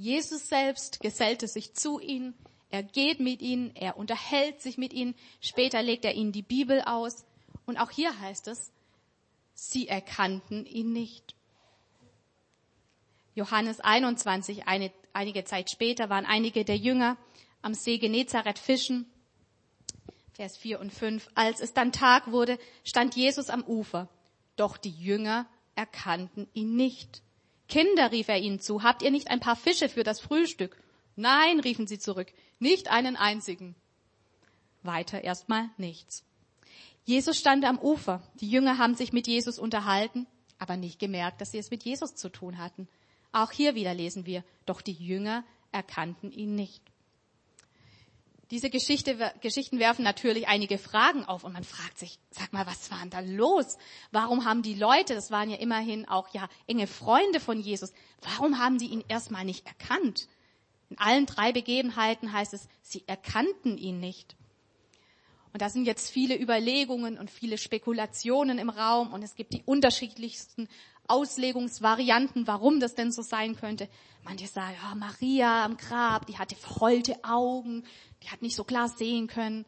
Jesus 0.00 0.48
selbst 0.48 1.00
gesellte 1.00 1.46
sich 1.46 1.74
zu 1.74 2.00
ihnen. 2.00 2.32
Er 2.70 2.82
geht 2.82 3.20
mit 3.20 3.42
ihnen, 3.42 3.76
er 3.76 3.98
unterhält 3.98 4.62
sich 4.62 4.78
mit 4.78 4.94
ihnen. 4.94 5.14
Später 5.42 5.82
legt 5.82 6.06
er 6.06 6.14
ihnen 6.14 6.32
die 6.32 6.40
Bibel 6.40 6.80
aus. 6.80 7.26
Und 7.66 7.76
auch 7.76 7.90
hier 7.90 8.18
heißt 8.18 8.48
es, 8.48 8.72
sie 9.52 9.88
erkannten 9.88 10.64
ihn 10.64 10.94
nicht. 10.94 11.34
Johannes 13.34 13.80
21, 13.80 14.66
eine, 14.66 14.90
einige 15.12 15.44
Zeit 15.44 15.70
später, 15.70 16.08
waren 16.08 16.24
einige 16.24 16.64
der 16.64 16.78
Jünger 16.78 17.18
am 17.60 17.74
See 17.74 17.98
Genezareth 17.98 18.58
fischen. 18.58 19.04
Vers 20.32 20.56
4 20.56 20.80
und 20.80 20.94
5. 20.94 21.28
Als 21.34 21.60
es 21.60 21.74
dann 21.74 21.92
Tag 21.92 22.32
wurde, 22.32 22.58
stand 22.84 23.16
Jesus 23.16 23.50
am 23.50 23.62
Ufer. 23.64 24.08
Doch 24.56 24.78
die 24.78 24.88
Jünger 24.88 25.46
erkannten 25.74 26.48
ihn 26.54 26.74
nicht. 26.74 27.22
Kinder, 27.70 28.12
rief 28.12 28.28
er 28.28 28.38
ihnen 28.38 28.60
zu, 28.60 28.82
habt 28.82 29.00
ihr 29.00 29.10
nicht 29.10 29.30
ein 29.30 29.40
paar 29.40 29.56
Fische 29.56 29.88
für 29.88 30.04
das 30.04 30.20
Frühstück? 30.20 30.76
Nein, 31.16 31.60
riefen 31.60 31.86
sie 31.86 31.98
zurück, 31.98 32.32
nicht 32.58 32.90
einen 32.90 33.16
einzigen. 33.16 33.74
Weiter 34.82 35.24
erstmal 35.24 35.70
nichts. 35.78 36.24
Jesus 37.04 37.38
stand 37.38 37.64
am 37.64 37.78
Ufer. 37.78 38.22
Die 38.40 38.50
Jünger 38.50 38.78
haben 38.78 38.94
sich 38.94 39.12
mit 39.12 39.26
Jesus 39.26 39.58
unterhalten, 39.58 40.26
aber 40.58 40.76
nicht 40.76 40.98
gemerkt, 40.98 41.40
dass 41.40 41.52
sie 41.52 41.58
es 41.58 41.70
mit 41.70 41.84
Jesus 41.84 42.14
zu 42.14 42.28
tun 42.28 42.58
hatten. 42.58 42.88
Auch 43.32 43.52
hier 43.52 43.74
wieder 43.74 43.94
lesen 43.94 44.26
wir, 44.26 44.44
doch 44.66 44.80
die 44.80 44.92
Jünger 44.92 45.44
erkannten 45.72 46.30
ihn 46.32 46.54
nicht. 46.54 46.82
Diese 48.50 48.68
Geschichte, 48.68 49.16
Geschichten 49.40 49.78
werfen 49.78 50.02
natürlich 50.02 50.48
einige 50.48 50.76
Fragen 50.76 51.24
auf 51.24 51.44
und 51.44 51.52
man 51.52 51.62
fragt 51.62 51.98
sich, 51.98 52.18
sag 52.30 52.52
mal, 52.52 52.66
was 52.66 52.90
war 52.90 52.98
denn 53.00 53.10
da 53.10 53.20
los? 53.20 53.78
Warum 54.10 54.44
haben 54.44 54.62
die 54.62 54.74
Leute, 54.74 55.14
das 55.14 55.30
waren 55.30 55.50
ja 55.50 55.56
immerhin 55.56 56.08
auch 56.08 56.34
ja 56.34 56.48
enge 56.66 56.88
Freunde 56.88 57.38
von 57.38 57.60
Jesus, 57.60 57.92
warum 58.22 58.58
haben 58.58 58.78
die 58.78 58.88
ihn 58.88 59.04
erstmal 59.06 59.44
nicht 59.44 59.66
erkannt? 59.66 60.26
In 60.88 60.98
allen 60.98 61.26
drei 61.26 61.52
Begebenheiten 61.52 62.32
heißt 62.32 62.52
es, 62.52 62.66
sie 62.82 63.04
erkannten 63.06 63.78
ihn 63.78 64.00
nicht. 64.00 64.34
Und 65.52 65.62
da 65.62 65.68
sind 65.68 65.84
jetzt 65.84 66.10
viele 66.10 66.40
Überlegungen 66.40 67.18
und 67.18 67.30
viele 67.30 67.56
Spekulationen 67.56 68.58
im 68.58 68.70
Raum 68.70 69.12
und 69.12 69.22
es 69.22 69.36
gibt 69.36 69.52
die 69.52 69.62
unterschiedlichsten 69.64 70.68
Auslegungsvarianten, 71.06 72.46
warum 72.46 72.78
das 72.78 72.94
denn 72.94 73.10
so 73.10 73.22
sein 73.22 73.56
könnte. 73.56 73.88
Manche 74.22 74.46
sagen, 74.46 74.76
ja, 74.80 74.94
Maria 74.94 75.64
am 75.64 75.76
Grab, 75.76 76.26
die 76.26 76.38
hatte 76.38 76.54
verheulte 76.54 77.24
Augen, 77.24 77.84
die 78.22 78.30
hat 78.30 78.42
nicht 78.42 78.56
so 78.56 78.64
klar 78.64 78.88
sehen 78.88 79.26
können. 79.26 79.64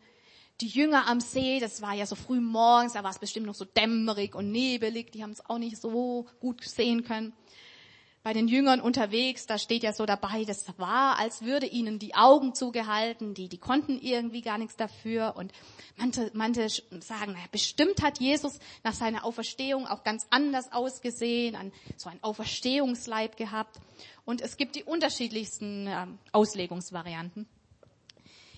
Die 0.61 0.68
Jünger 0.68 1.09
am 1.09 1.21
See, 1.21 1.59
das 1.61 1.82
war 1.82 1.94
ja 1.94 2.06
so 2.06 2.14
früh 2.14 2.40
morgens, 2.40 2.92
da 2.92 3.02
war 3.02 3.11
es 3.11 3.18
bestimmt 3.18 3.47
noch 3.47 3.54
so 3.54 3.64
dämmerig 3.64 4.35
und 4.35 4.52
nebelig, 4.52 5.11
die 5.12 5.23
haben 5.23 5.32
es 5.32 5.44
auch 5.44 5.59
nicht 5.59 5.76
so 5.76 6.26
gut 6.40 6.62
sehen 6.62 7.04
können 7.04 7.32
bei 8.23 8.32
den 8.32 8.47
Jüngern 8.47 8.80
unterwegs, 8.80 9.47
da 9.47 9.59
steht 9.59 9.82
ja 9.82 9.92
so 9.92 10.06
dabei, 10.06 10.44
das 10.44 10.66
war, 10.78 11.18
als 11.18 11.42
würde 11.42 11.66
ihnen 11.66 11.99
die 11.99 12.14
Augen 12.14 12.54
zugehalten, 12.54 13.35
die, 13.35 13.49
die 13.49 13.59
konnten 13.59 13.99
irgendwie 13.99 14.42
gar 14.42 14.59
nichts 14.59 14.76
dafür. 14.76 15.35
Und 15.37 15.52
manche, 15.97 16.30
manche 16.32 16.68
sagen, 17.00 17.32
naja, 17.32 17.47
bestimmt 17.50 18.00
hat 18.00 18.21
Jesus 18.21 18.61
nach 18.85 18.94
seiner 18.94 19.25
Auferstehung 19.25 19.88
auch 19.88 20.04
ganz 20.04 20.26
anders 20.30 20.71
ausgesehen, 20.73 21.56
an 21.56 21.73
so 21.97 22.11
ein 22.11 22.23
Auferstehungsleib 22.23 23.37
gehabt. 23.37 23.80
Und 24.25 24.40
es 24.40 24.56
gibt 24.56 24.76
die 24.76 24.85
unterschiedlichsten 24.85 25.88
äh, 25.88 26.06
Auslegungsvarianten. 26.30 27.49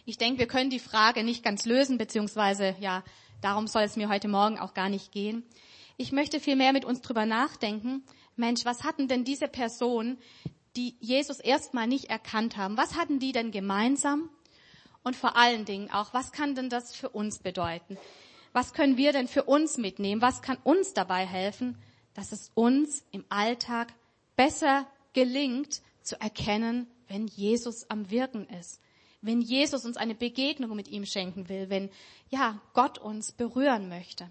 Ich 0.06 0.18
denke, 0.18 0.40
wir 0.40 0.46
können 0.46 0.68
die 0.68 0.80
Frage 0.80 1.24
nicht 1.24 1.42
ganz 1.42 1.64
lösen, 1.64 1.96
beziehungsweise, 1.96 2.76
ja, 2.78 3.02
darum 3.40 3.66
soll 3.66 3.82
es 3.82 3.96
mir 3.96 4.10
heute 4.10 4.28
Morgen 4.28 4.58
auch 4.58 4.74
gar 4.74 4.90
nicht 4.90 5.12
gehen. 5.12 5.44
Ich 5.96 6.12
möchte 6.12 6.40
viel 6.40 6.56
mehr 6.56 6.74
mit 6.74 6.84
uns 6.84 7.00
drüber 7.00 7.24
nachdenken, 7.24 8.02
Mensch, 8.36 8.64
was 8.64 8.82
hatten 8.84 9.08
denn 9.08 9.24
diese 9.24 9.48
Personen, 9.48 10.18
die 10.76 10.96
Jesus 11.00 11.40
erstmal 11.40 11.86
nicht 11.86 12.06
erkannt 12.06 12.56
haben, 12.56 12.76
was 12.76 12.96
hatten 12.96 13.18
die 13.18 13.32
denn 13.32 13.50
gemeinsam? 13.50 14.28
Und 15.02 15.16
vor 15.16 15.36
allen 15.36 15.64
Dingen 15.64 15.90
auch, 15.90 16.12
was 16.12 16.32
kann 16.32 16.54
denn 16.54 16.68
das 16.68 16.94
für 16.94 17.10
uns 17.10 17.38
bedeuten? 17.38 17.96
Was 18.52 18.72
können 18.72 18.96
wir 18.96 19.12
denn 19.12 19.28
für 19.28 19.44
uns 19.44 19.78
mitnehmen? 19.78 20.20
Was 20.20 20.42
kann 20.42 20.58
uns 20.64 20.94
dabei 20.94 21.26
helfen, 21.26 21.78
dass 22.14 22.32
es 22.32 22.50
uns 22.54 23.04
im 23.10 23.24
Alltag 23.28 23.92
besser 24.36 24.86
gelingt 25.12 25.82
zu 26.02 26.20
erkennen, 26.20 26.88
wenn 27.08 27.26
Jesus 27.26 27.88
am 27.90 28.10
Wirken 28.10 28.48
ist? 28.48 28.80
Wenn 29.24 29.40
Jesus 29.40 29.86
uns 29.86 29.96
eine 29.96 30.14
Begegnung 30.14 30.76
mit 30.76 30.88
ihm 30.88 31.06
schenken 31.06 31.48
will, 31.48 31.70
wenn, 31.70 31.88
ja, 32.28 32.60
Gott 32.74 32.98
uns 32.98 33.32
berühren 33.32 33.88
möchte. 33.88 34.28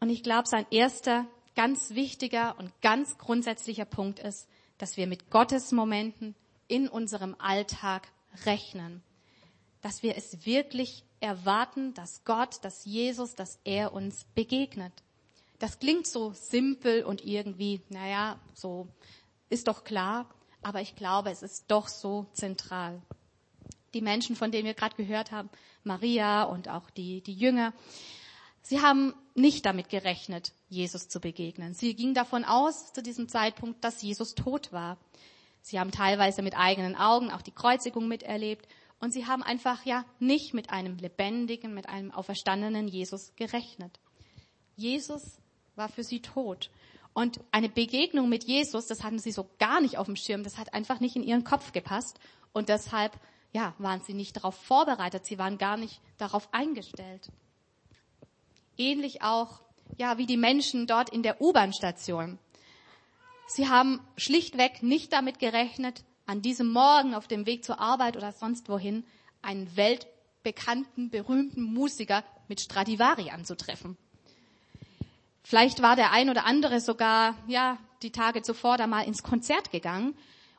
Und 0.00 0.10
ich 0.10 0.22
glaube, 0.22 0.46
sein 0.46 0.66
erster 0.70 1.26
ganz 1.54 1.94
wichtiger 1.94 2.58
und 2.58 2.78
ganz 2.82 3.16
grundsätzlicher 3.16 3.86
Punkt 3.86 4.18
ist, 4.18 4.46
dass 4.76 4.98
wir 4.98 5.06
mit 5.06 5.30
Gottes 5.30 5.72
Momenten 5.72 6.34
in 6.68 6.88
unserem 6.88 7.36
Alltag 7.38 8.08
rechnen. 8.44 9.02
Dass 9.80 10.02
wir 10.02 10.14
es 10.18 10.44
wirklich 10.44 11.04
erwarten, 11.20 11.94
dass 11.94 12.22
Gott, 12.24 12.62
dass 12.64 12.84
Jesus, 12.84 13.34
dass 13.34 13.58
er 13.64 13.94
uns 13.94 14.26
begegnet. 14.34 14.92
Das 15.58 15.78
klingt 15.78 16.06
so 16.06 16.34
simpel 16.34 17.02
und 17.02 17.24
irgendwie, 17.24 17.80
naja, 17.88 18.38
so 18.52 18.88
ist 19.48 19.68
doch 19.68 19.84
klar, 19.84 20.28
aber 20.64 20.80
ich 20.80 20.96
glaube, 20.96 21.30
es 21.30 21.42
ist 21.42 21.70
doch 21.70 21.88
so 21.88 22.26
zentral. 22.32 23.00
Die 23.94 24.00
Menschen, 24.00 24.34
von 24.34 24.50
denen 24.50 24.66
wir 24.66 24.74
gerade 24.74 24.96
gehört 24.96 25.30
haben, 25.30 25.50
Maria 25.84 26.44
und 26.44 26.68
auch 26.68 26.90
die, 26.90 27.20
die 27.20 27.34
Jünger, 27.34 27.72
Sie 28.66 28.80
haben 28.80 29.14
nicht 29.34 29.66
damit 29.66 29.90
gerechnet, 29.90 30.52
Jesus 30.70 31.08
zu 31.08 31.20
begegnen. 31.20 31.74
Sie 31.74 31.94
gingen 31.94 32.14
davon 32.14 32.44
aus 32.44 32.94
zu 32.94 33.02
diesem 33.02 33.28
Zeitpunkt, 33.28 33.84
dass 33.84 34.00
Jesus 34.00 34.34
tot 34.34 34.72
war. 34.72 34.96
Sie 35.60 35.78
haben 35.78 35.90
teilweise 35.90 36.40
mit 36.40 36.56
eigenen 36.56 36.96
Augen 36.96 37.30
auch 37.30 37.42
die 37.42 37.52
Kreuzigung 37.52 38.08
miterlebt 38.08 38.66
und 39.00 39.12
sie 39.12 39.26
haben 39.26 39.42
einfach 39.42 39.84
ja 39.84 40.06
nicht 40.18 40.54
mit 40.54 40.70
einem 40.70 40.96
lebendigen, 40.96 41.74
mit 41.74 41.90
einem 41.90 42.10
auferstandenen 42.10 42.88
Jesus 42.88 43.36
gerechnet. 43.36 44.00
Jesus 44.76 45.36
war 45.76 45.90
für 45.90 46.02
sie 46.02 46.20
tot. 46.20 46.70
Und 47.14 47.40
eine 47.52 47.68
Begegnung 47.68 48.28
mit 48.28 48.44
Jesus, 48.44 48.86
das 48.86 49.04
hatten 49.04 49.20
sie 49.20 49.30
so 49.30 49.48
gar 49.60 49.80
nicht 49.80 49.98
auf 49.98 50.06
dem 50.06 50.16
Schirm, 50.16 50.42
das 50.42 50.58
hat 50.58 50.74
einfach 50.74 50.98
nicht 50.98 51.14
in 51.14 51.22
ihren 51.22 51.44
Kopf 51.44 51.72
gepasst. 51.72 52.18
Und 52.52 52.68
deshalb, 52.68 53.12
ja, 53.52 53.72
waren 53.78 54.02
sie 54.02 54.14
nicht 54.14 54.36
darauf 54.36 54.56
vorbereitet, 54.56 55.24
sie 55.24 55.38
waren 55.38 55.56
gar 55.56 55.76
nicht 55.76 56.00
darauf 56.18 56.52
eingestellt. 56.52 57.30
Ähnlich 58.76 59.22
auch, 59.22 59.62
ja, 59.96 60.18
wie 60.18 60.26
die 60.26 60.36
Menschen 60.36 60.88
dort 60.88 61.08
in 61.08 61.22
der 61.22 61.40
U-Bahn-Station. 61.40 62.40
Sie 63.46 63.68
haben 63.68 64.00
schlichtweg 64.16 64.82
nicht 64.82 65.12
damit 65.12 65.38
gerechnet, 65.38 66.02
an 66.26 66.42
diesem 66.42 66.72
Morgen 66.72 67.14
auf 67.14 67.28
dem 67.28 67.46
Weg 67.46 67.64
zur 67.64 67.78
Arbeit 67.78 68.16
oder 68.16 68.32
sonst 68.32 68.68
wohin 68.68 69.04
einen 69.40 69.76
weltbekannten, 69.76 71.10
berühmten 71.10 71.62
Musiker 71.62 72.24
mit 72.48 72.60
Stradivari 72.60 73.30
anzutreffen. 73.30 73.96
Vielleicht 75.44 75.82
war 75.82 75.94
der 75.94 76.10
ein 76.10 76.30
oder 76.30 76.44
andere 76.46 76.80
sogar, 76.80 77.36
ja, 77.46 77.78
die 78.02 78.10
Tage 78.10 78.42
zuvor 78.42 78.76
da 78.76 78.86
mal 78.86 79.02
ins 79.02 79.22
Konzert 79.22 79.70
gegangen 79.70 80.16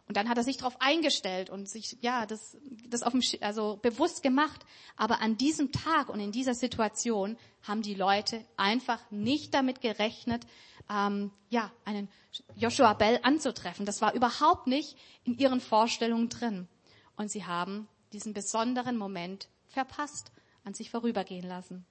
und 0.08 0.18
dann 0.18 0.30
hat 0.30 0.38
er 0.38 0.44
sich 0.44 0.58
darauf 0.58 0.80
eingestellt 0.80 1.50
und 1.50 1.68
sich, 1.68 1.98
ja, 2.01 2.27
das, 2.27 2.58
das 2.88 3.01
auf 3.01 3.13
dem, 3.13 3.22
also 3.42 3.80
bewusst 3.82 4.22
gemacht. 4.22 4.63
Aber 4.98 5.20
an 5.20 5.36
diesem 5.36 5.72
Tag 5.72 6.10
und 6.10 6.20
in 6.20 6.32
dieser 6.32 6.54
Situation 6.54 7.38
haben 7.63 7.82
die 7.82 7.96
Leute 7.96 8.46
einfach 8.56 9.00
nicht 9.10 9.54
damit 9.56 9.82
gerechnet, 9.82 10.46
ähm, 10.89 11.32
ja, 11.50 11.72
einen 11.86 12.08
Joshua 12.56 12.94
Bell 12.94 13.20
anzutreffen. 13.24 13.88
Das 13.88 14.01
war 14.01 14.13
überhaupt 14.13 14.68
nicht 14.68 14.96
in 15.24 15.39
ihren 15.39 15.60
Vorstellungen 15.60 16.30
drin. 16.30 16.68
Und 17.15 17.32
sie 17.32 17.46
haben 17.46 17.88
diesen 18.13 18.34
besonderen 18.34 18.98
Moment 18.98 19.50
verpasst, 19.68 20.32
an 20.63 20.75
sich 20.75 20.92
vorübergehen 20.92 21.48
lassen. 21.48 21.86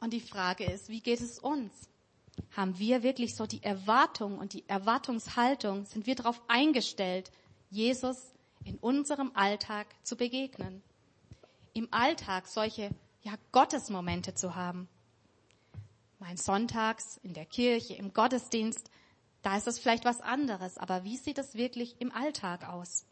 Und 0.00 0.12
die 0.12 0.20
Frage 0.20 0.64
ist, 0.64 0.88
wie 0.88 1.00
geht 1.00 1.20
es 1.20 1.38
uns? 1.38 1.88
haben 2.56 2.78
wir 2.78 3.02
wirklich 3.02 3.34
so 3.34 3.46
die 3.46 3.62
Erwartung 3.62 4.38
und 4.38 4.52
die 4.52 4.68
Erwartungshaltung, 4.68 5.84
sind 5.84 6.06
wir 6.06 6.14
darauf 6.14 6.40
eingestellt, 6.48 7.30
Jesus 7.70 8.32
in 8.64 8.76
unserem 8.78 9.32
Alltag 9.34 9.86
zu 10.02 10.16
begegnen. 10.16 10.82
Im 11.72 11.88
Alltag 11.90 12.48
solche 12.48 12.90
ja, 13.22 13.34
Gottesmomente 13.52 14.34
zu 14.34 14.54
haben. 14.54 14.88
Mein 16.18 16.36
Sonntags 16.36 17.18
in 17.22 17.34
der 17.34 17.46
Kirche, 17.46 17.94
im 17.94 18.12
Gottesdienst, 18.12 18.90
da 19.42 19.56
ist 19.56 19.68
es 19.68 19.78
vielleicht 19.78 20.04
was 20.04 20.20
anderes, 20.20 20.78
aber 20.78 21.04
wie 21.04 21.16
sieht 21.16 21.38
es 21.38 21.54
wirklich 21.54 22.00
im 22.00 22.10
Alltag 22.12 22.68
aus? 22.68 23.04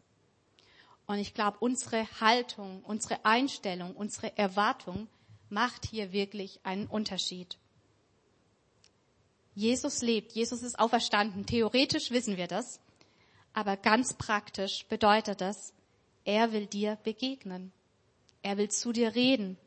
Und 1.05 1.19
ich 1.19 1.33
glaube, 1.33 1.57
unsere 1.61 2.05
Haltung, 2.19 2.83
unsere 2.83 3.23
Einstellung, 3.23 3.95
unsere 3.95 4.37
Erwartung 4.37 5.07
macht 5.49 5.85
hier 5.85 6.11
wirklich 6.11 6.59
einen 6.63 6.87
Unterschied. 6.87 7.57
Jesus 9.55 10.01
lebt, 10.01 10.33
Jesus 10.33 10.61
ist 10.61 10.77
auferstanden. 10.79 11.45
Theoretisch 11.45 12.11
wissen 12.11 12.37
wir 12.37 12.47
das, 12.47 12.79
aber 13.53 13.75
ganz 13.75 14.13
praktisch 14.13 14.85
bedeutet 14.87 15.41
das, 15.41 15.73
er 16.25 16.51
will 16.51 16.67
dir 16.67 16.97
begegnen. 17.03 17.71
Er 18.43 18.57
will 18.57 18.69
zu 18.69 18.91
dir 18.91 19.15
reden. 19.15 19.57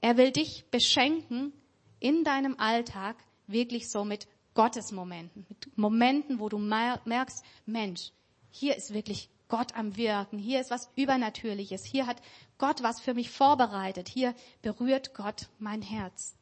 Er 0.00 0.16
will 0.16 0.32
dich 0.32 0.64
beschenken 0.70 1.52
in 2.00 2.24
deinem 2.24 2.58
Alltag 2.58 3.16
wirklich 3.46 3.88
so 3.88 4.04
mit 4.04 4.26
Gottesmomenten, 4.54 5.46
mit 5.48 5.78
Momenten, 5.78 6.40
wo 6.40 6.48
du 6.48 6.58
merkst, 6.58 7.44
Mensch, 7.66 8.10
hier 8.50 8.76
ist 8.76 8.92
wirklich 8.92 9.28
Gott 9.48 9.74
am 9.76 9.96
Wirken, 9.96 10.38
hier 10.38 10.60
ist 10.60 10.70
was 10.70 10.88
Übernatürliches, 10.96 11.84
hier 11.84 12.06
hat 12.06 12.20
Gott 12.58 12.82
was 12.82 13.00
für 13.00 13.14
mich 13.14 13.30
vorbereitet, 13.30 14.08
hier 14.08 14.34
berührt 14.62 15.14
Gott 15.14 15.48
mein 15.58 15.82
Herz. 15.82 16.34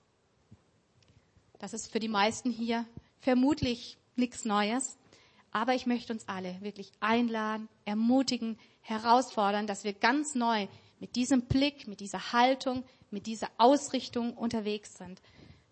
Das 1.59 1.75
ist 1.75 1.93
für 1.93 2.01
die 2.01 2.09
meisten 2.09 2.51
hier 2.51 2.87
vermutlich 3.21 3.99
nichts 4.17 4.45
Neues. 4.45 4.97
Aber 5.51 5.75
ich 5.75 5.87
möchte 5.87 6.13
uns 6.13 6.29
alle 6.29 6.61
wirklich 6.61 6.91
einladen, 7.01 7.69
ermutigen, 7.85 8.59
herausfordern, 8.81 9.67
dass 9.67 9.85
wir 9.85 9.93
ganz 9.93 10.35
neu 10.35 10.67
mit 10.99 11.17
diesem 11.17 11.43
Blick, 11.43 11.87
mit 11.87 12.01
dieser 12.01 12.33
Haltung, 12.33 12.83
mit 13.11 13.27
dieser 13.27 13.49
Ausrichtung 13.57 14.35
unterwegs 14.35 14.97
sind. 14.97 15.23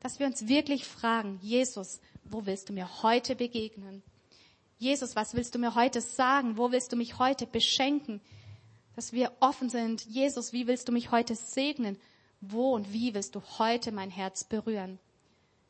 Dass 0.01 0.19
wir 0.19 0.27
uns 0.27 0.47
wirklich 0.47 0.87
fragen, 0.87 1.39
Jesus, 1.43 2.01
wo 2.25 2.47
willst 2.47 2.69
du 2.69 2.73
mir 2.73 3.03
heute 3.03 3.35
begegnen? 3.35 4.03
Jesus, 4.83 5.15
was 5.15 5.35
willst 5.35 5.55
du 5.55 5.61
mir 5.61 5.77
heute 5.77 6.01
sagen? 6.01 6.57
Wo 6.57 6.73
willst 6.73 6.91
du 6.91 6.97
mich 6.97 7.21
heute 7.21 7.47
beschenken? 7.47 8.21
Dass 8.97 9.13
wir 9.13 9.31
offen 9.39 9.71
sind. 9.71 10.05
Jesus, 10.07 10.53
wie 10.53 10.67
willst 10.67 10.89
du 10.89 10.93
mich 10.93 11.13
heute 11.13 11.37
segnen? 11.37 12.01
Wo 12.41 12.75
und 12.75 12.93
wie 12.93 13.15
willst 13.15 13.37
du 13.37 13.43
heute 13.61 13.93
mein 13.93 14.11
Herz 14.11 14.43
berühren? 14.43 14.99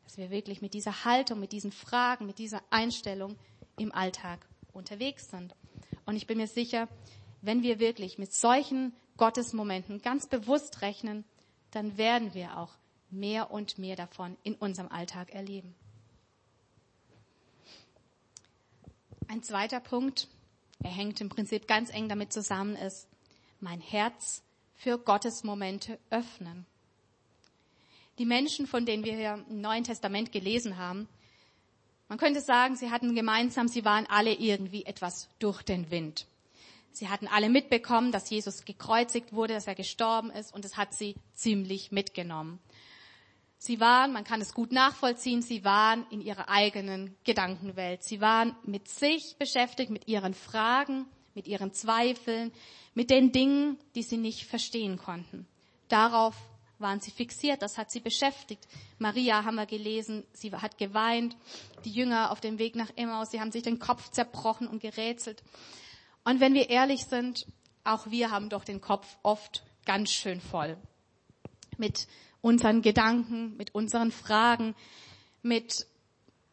Dass 0.03 0.17
wir 0.17 0.31
wirklich 0.31 0.63
mit 0.63 0.73
dieser 0.73 1.05
Haltung, 1.05 1.39
mit 1.39 1.51
diesen 1.51 1.71
Fragen, 1.71 2.25
mit 2.25 2.39
dieser 2.39 2.63
Einstellung 2.71 3.37
im 3.77 3.91
Alltag 3.91 4.47
unterwegs 4.73 5.29
sind. 5.29 5.53
Und 6.07 6.15
ich 6.15 6.25
bin 6.25 6.39
mir 6.39 6.47
sicher, 6.47 6.89
wenn 7.43 7.61
wir 7.61 7.77
wirklich 7.77 8.17
mit 8.17 8.33
solchen 8.33 8.95
Gottesmomenten 9.17 10.01
ganz 10.01 10.25
bewusst 10.25 10.81
rechnen, 10.81 11.23
dann 11.69 11.99
werden 11.99 12.33
wir 12.33 12.57
auch 12.57 12.73
mehr 13.11 13.51
und 13.51 13.77
mehr 13.77 13.95
davon 13.95 14.37
in 14.41 14.55
unserem 14.55 14.91
Alltag 14.91 15.35
erleben. 15.35 15.75
Ein 19.33 19.41
zweiter 19.41 19.79
Punkt, 19.79 20.27
er 20.83 20.91
hängt 20.91 21.19
im 21.19 21.27
Prinzip 21.27 21.67
ganz 21.67 21.91
eng 21.91 22.07
damit 22.07 22.31
zusammen, 22.31 22.75
ist 22.75 23.07
mein 23.61 23.81
Herz 23.81 24.43
für 24.75 24.99
Gottes 24.99 25.43
Momente 25.43 25.97
öffnen. 26.11 26.67
Die 28.19 28.27
Menschen, 28.27 28.67
von 28.67 28.85
denen 28.85 29.03
wir 29.03 29.15
hier 29.15 29.43
im 29.49 29.59
Neuen 29.59 29.85
Testament 29.85 30.31
gelesen 30.31 30.77
haben, 30.77 31.07
man 32.09 32.19
könnte 32.19 32.41
sagen, 32.41 32.75
sie 32.75 32.91
hatten 32.91 33.15
gemeinsam, 33.15 33.67
sie 33.67 33.83
waren 33.83 34.05
alle 34.05 34.35
irgendwie 34.35 34.85
etwas 34.85 35.29
durch 35.39 35.63
den 35.63 35.89
Wind. 35.89 36.27
Sie 36.91 37.09
hatten 37.09 37.27
alle 37.27 37.49
mitbekommen, 37.49 38.11
dass 38.11 38.29
Jesus 38.29 38.65
gekreuzigt 38.65 39.33
wurde, 39.33 39.55
dass 39.55 39.65
er 39.65 39.73
gestorben 39.73 40.29
ist 40.29 40.53
und 40.53 40.63
es 40.63 40.77
hat 40.77 40.93
sie 40.93 41.15
ziemlich 41.33 41.91
mitgenommen. 41.91 42.59
Sie 43.65 43.79
waren, 43.79 44.11
man 44.11 44.25
kann 44.25 44.41
es 44.41 44.53
gut 44.53 44.73
nachvollziehen, 44.73 45.41
sie 45.41 45.63
waren 45.63 46.05
in 46.09 46.19
ihrer 46.19 46.49
eigenen 46.49 47.15
Gedankenwelt. 47.23 48.03
Sie 48.03 48.19
waren 48.19 48.57
mit 48.65 48.89
sich 48.89 49.37
beschäftigt, 49.39 49.89
mit 49.89 50.09
ihren 50.09 50.33
Fragen, 50.33 51.05
mit 51.33 51.47
ihren 51.47 51.71
Zweifeln, 51.71 52.51
mit 52.93 53.09
den 53.09 53.31
Dingen, 53.31 53.77
die 53.95 54.03
sie 54.03 54.17
nicht 54.17 54.47
verstehen 54.47 54.97
konnten. 54.97 55.47
Darauf 55.87 56.35
waren 56.77 56.99
sie 56.99 57.11
fixiert, 57.11 57.61
das 57.61 57.77
hat 57.77 57.89
sie 57.89 58.01
beschäftigt. 58.01 58.67
Maria 58.99 59.45
haben 59.45 59.55
wir 59.55 59.65
gelesen, 59.65 60.25
sie 60.33 60.51
hat 60.51 60.77
geweint. 60.77 61.37
Die 61.85 61.91
Jünger 61.93 62.31
auf 62.31 62.41
dem 62.41 62.59
Weg 62.59 62.75
nach 62.75 62.91
Emmaus, 62.97 63.31
sie 63.31 63.39
haben 63.39 63.53
sich 63.53 63.63
den 63.63 63.79
Kopf 63.79 64.09
zerbrochen 64.09 64.67
und 64.67 64.81
gerätselt. 64.81 65.41
Und 66.25 66.41
wenn 66.41 66.53
wir 66.53 66.69
ehrlich 66.69 67.05
sind, 67.05 67.47
auch 67.85 68.07
wir 68.11 68.29
haben 68.29 68.49
doch 68.49 68.65
den 68.65 68.81
Kopf 68.81 69.07
oft 69.23 69.63
ganz 69.85 70.11
schön 70.11 70.41
voll. 70.41 70.75
Mit 71.77 72.09
unseren 72.43 72.81
Gedanken, 72.81 73.55
mit 73.55 73.73
unseren 73.73 74.11
Fragen, 74.11 74.75
mit 75.41 75.87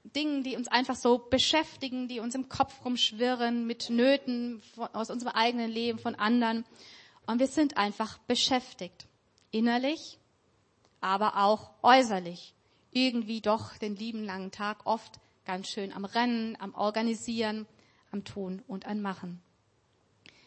Dingen, 0.05 0.45
die 0.45 0.57
uns 0.57 0.69
einfach 0.69 0.95
so 0.95 1.19
beschäftigen, 1.19 2.07
die 2.07 2.21
uns 2.21 2.35
im 2.35 2.49
Kopf 2.49 2.85
rumschwirren, 2.85 3.67
mit 3.67 3.91
Nöten 3.91 4.63
aus 4.93 5.11
unserem 5.11 5.33
eigenen 5.35 5.71
Leben, 5.71 5.99
von 5.99 6.15
anderen. 6.15 6.65
Und 7.27 7.41
wir 7.41 7.49
sind 7.49 7.77
einfach 7.77 8.19
beschäftigt. 8.19 9.07
Innerlich, 9.51 10.19
aber 11.01 11.37
auch 11.37 11.73
äußerlich. 11.83 12.55
Irgendwie 12.93 13.41
doch 13.41 13.77
den 13.77 13.97
lieben 13.97 14.25
langen 14.25 14.53
Tag 14.53 14.87
oft 14.87 15.19
ganz 15.45 15.69
schön 15.69 15.93
am 15.93 16.05
Rennen, 16.05 16.57
am 16.61 16.73
Organisieren, 16.75 17.67
am 18.13 18.25
Tun 18.25 18.63
und 18.69 18.87
am 18.87 19.01
Machen. 19.01 19.43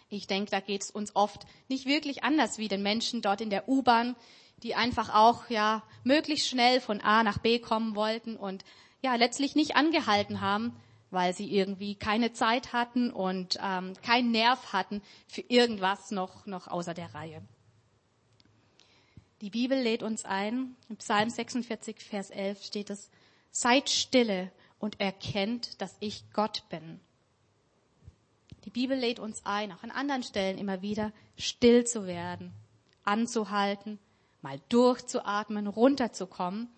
Ich 0.09 0.25
denke, 0.25 0.51
da 0.51 0.61
geht 0.61 0.83
es 0.83 0.91
uns 0.91 1.15
oft 1.17 1.45
nicht 1.67 1.85
wirklich 1.85 2.23
anders 2.23 2.57
wie 2.59 2.69
den 2.69 2.81
Menschen 2.81 3.21
dort 3.21 3.41
in 3.41 3.49
der 3.49 3.67
U-Bahn, 3.67 4.15
die 4.63 4.75
einfach 4.75 5.13
auch 5.13 5.49
ja 5.49 5.83
möglichst 6.03 6.47
schnell 6.47 6.81
von 6.81 7.01
A 7.01 7.23
nach 7.23 7.37
B 7.37 7.59
kommen 7.59 7.95
wollten 7.95 8.37
und 8.37 8.63
ja 9.01 9.15
letztlich 9.15 9.55
nicht 9.55 9.75
angehalten 9.75 10.41
haben, 10.41 10.75
weil 11.11 11.33
sie 11.33 11.53
irgendwie 11.53 11.95
keine 11.95 12.33
Zeit 12.33 12.73
hatten 12.73 13.11
und 13.11 13.59
ähm, 13.61 13.93
keinen 14.01 14.31
Nerv 14.31 14.73
hatten 14.73 15.01
für 15.27 15.41
irgendwas 15.41 16.11
noch 16.11 16.45
noch 16.45 16.67
außer 16.67 16.93
der 16.93 17.13
Reihe. 17.13 17.41
Die 19.41 19.49
Bibel 19.49 19.77
lädt 19.77 20.03
uns 20.03 20.23
ein. 20.23 20.77
Im 20.87 20.95
Psalm 20.95 21.29
46, 21.29 21.99
Vers 21.99 22.29
11 22.29 22.63
steht 22.63 22.89
es: 22.89 23.11
Seid 23.51 23.89
stille 23.89 24.51
und 24.79 25.01
erkennt, 25.01 25.81
dass 25.81 25.97
ich 25.99 26.23
Gott 26.31 26.63
bin. 26.69 27.01
Die 28.63 28.69
Bibel 28.69 28.97
lädt 28.97 29.19
uns 29.19 29.45
ein, 29.45 29.73
auch 29.73 29.83
an 29.83 29.91
anderen 29.91 30.23
Stellen 30.23 30.57
immer 30.57 30.81
wieder 30.81 31.11
still 31.37 31.85
zu 31.85 32.07
werden, 32.07 32.53
anzuhalten, 33.03 33.99
mal 34.43 34.59
durchzuatmen, 34.69 35.67
runterzukommen, 35.67 36.69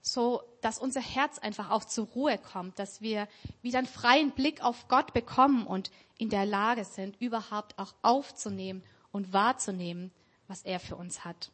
so 0.00 0.42
dass 0.60 0.78
unser 0.78 1.00
Herz 1.00 1.38
einfach 1.38 1.70
auch 1.70 1.84
zur 1.84 2.06
Ruhe 2.06 2.38
kommt, 2.38 2.78
dass 2.78 3.00
wir 3.00 3.26
wieder 3.62 3.78
einen 3.78 3.88
freien 3.88 4.30
Blick 4.30 4.62
auf 4.62 4.86
Gott 4.86 5.12
bekommen 5.12 5.66
und 5.66 5.90
in 6.18 6.30
der 6.30 6.46
Lage 6.46 6.84
sind, 6.84 7.20
überhaupt 7.20 7.78
auch 7.78 7.94
aufzunehmen 8.02 8.82
und 9.10 9.32
wahrzunehmen, 9.32 10.12
was 10.46 10.62
er 10.62 10.78
für 10.78 10.96
uns 10.96 11.24
hat. 11.24 11.50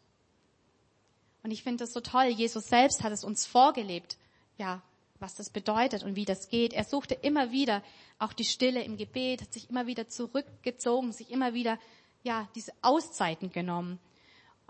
Und 1.42 1.50
ich 1.50 1.62
finde 1.62 1.84
das 1.84 1.92
so 1.92 2.00
toll. 2.00 2.26
Jesus 2.26 2.68
selbst 2.68 3.02
hat 3.02 3.12
es 3.12 3.24
uns 3.24 3.46
vorgelebt. 3.46 4.16
Ja, 4.58 4.82
was 5.18 5.34
das 5.34 5.50
bedeutet 5.50 6.02
und 6.02 6.16
wie 6.16 6.24
das 6.24 6.48
geht. 6.48 6.72
Er 6.72 6.84
suchte 6.84 7.14
immer 7.14 7.52
wieder 7.52 7.82
auch 8.18 8.32
die 8.32 8.44
Stille 8.44 8.82
im 8.82 8.96
Gebet, 8.96 9.42
hat 9.42 9.52
sich 9.52 9.70
immer 9.70 9.86
wieder 9.86 10.08
zurückgezogen, 10.08 11.12
sich 11.12 11.30
immer 11.30 11.54
wieder, 11.54 11.78
ja, 12.22 12.48
diese 12.54 12.72
Auszeiten 12.82 13.50
genommen. 13.50 13.98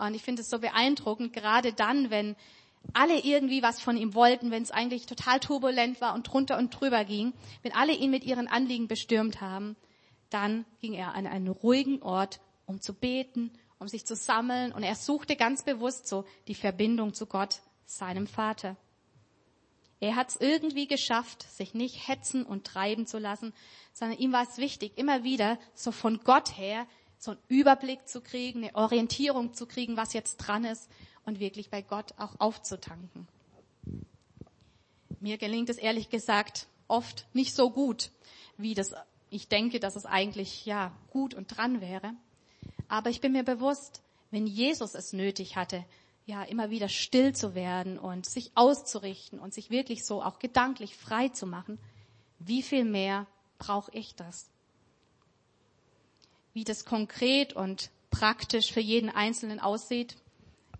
Und 0.06 0.14
ich 0.14 0.22
finde 0.22 0.42
es 0.42 0.50
so 0.50 0.58
beeindruckend, 0.58 1.32
gerade 1.32 1.72
dann, 1.72 2.10
wenn 2.10 2.36
alle 2.92 3.20
irgendwie 3.20 3.62
was 3.62 3.80
von 3.80 3.96
ihm 3.96 4.14
wollten, 4.14 4.50
wenn 4.50 4.62
es 4.62 4.70
eigentlich 4.70 5.06
total 5.06 5.40
turbulent 5.40 6.00
war 6.00 6.14
und 6.14 6.24
drunter 6.24 6.58
und 6.58 6.70
drüber 6.70 7.04
ging, 7.04 7.32
wenn 7.62 7.72
alle 7.72 7.92
ihn 7.92 8.10
mit 8.10 8.24
ihren 8.24 8.48
Anliegen 8.48 8.88
bestürmt 8.88 9.40
haben, 9.40 9.76
dann 10.30 10.64
ging 10.80 10.94
er 10.94 11.14
an 11.14 11.26
einen 11.26 11.48
ruhigen 11.48 12.02
Ort, 12.02 12.40
um 12.66 12.80
zu 12.80 12.94
beten, 12.94 13.52
um 13.78 13.88
sich 13.88 14.04
zu 14.04 14.16
sammeln 14.16 14.72
und 14.72 14.82
er 14.82 14.94
suchte 14.94 15.36
ganz 15.36 15.64
bewusst 15.64 16.08
so 16.08 16.24
die 16.48 16.54
Verbindung 16.54 17.14
zu 17.14 17.26
Gott, 17.26 17.60
seinem 17.84 18.26
Vater. 18.26 18.76
Er 20.00 20.16
hat 20.16 20.30
es 20.30 20.36
irgendwie 20.36 20.88
geschafft, 20.88 21.44
sich 21.52 21.74
nicht 21.74 22.08
hetzen 22.08 22.44
und 22.44 22.64
treiben 22.64 23.06
zu 23.06 23.18
lassen, 23.18 23.52
sondern 23.92 24.18
ihm 24.18 24.32
war 24.32 24.42
es 24.42 24.58
wichtig, 24.58 24.98
immer 24.98 25.22
wieder 25.22 25.58
so 25.74 25.92
von 25.92 26.20
Gott 26.24 26.58
her 26.58 26.86
so 27.22 27.30
einen 27.30 27.40
Überblick 27.46 28.08
zu 28.08 28.20
kriegen, 28.20 28.64
eine 28.64 28.74
Orientierung 28.74 29.54
zu 29.54 29.66
kriegen, 29.66 29.96
was 29.96 30.12
jetzt 30.12 30.38
dran 30.38 30.64
ist 30.64 30.90
und 31.24 31.38
wirklich 31.38 31.70
bei 31.70 31.80
Gott 31.80 32.14
auch 32.18 32.34
aufzutanken. 32.40 33.28
Mir 35.20 35.38
gelingt 35.38 35.70
es 35.70 35.78
ehrlich 35.78 36.10
gesagt 36.10 36.66
oft 36.88 37.26
nicht 37.32 37.54
so 37.54 37.70
gut, 37.70 38.10
wie 38.56 38.74
das 38.74 38.92
ich 39.30 39.48
denke, 39.48 39.78
dass 39.78 39.94
es 39.94 40.04
eigentlich 40.04 40.66
ja 40.66 40.92
gut 41.10 41.32
und 41.32 41.56
dran 41.56 41.80
wäre. 41.80 42.12
Aber 42.88 43.08
ich 43.08 43.20
bin 43.20 43.32
mir 43.32 43.44
bewusst, 43.44 44.02
wenn 44.32 44.46
Jesus 44.46 44.94
es 44.94 45.12
nötig 45.12 45.54
hatte, 45.56 45.84
ja, 46.26 46.42
immer 46.42 46.70
wieder 46.70 46.88
still 46.88 47.34
zu 47.34 47.54
werden 47.54 47.98
und 47.98 48.26
sich 48.26 48.50
auszurichten 48.56 49.38
und 49.38 49.54
sich 49.54 49.70
wirklich 49.70 50.04
so 50.04 50.22
auch 50.22 50.40
gedanklich 50.40 50.96
frei 50.96 51.28
zu 51.28 51.46
machen, 51.46 51.78
wie 52.40 52.62
viel 52.62 52.84
mehr 52.84 53.26
brauche 53.58 53.92
ich 53.92 54.16
das? 54.16 54.51
Wie 56.52 56.64
das 56.64 56.84
konkret 56.84 57.54
und 57.54 57.90
praktisch 58.10 58.72
für 58.72 58.80
jeden 58.80 59.08
Einzelnen 59.08 59.60
aussieht, 59.60 60.16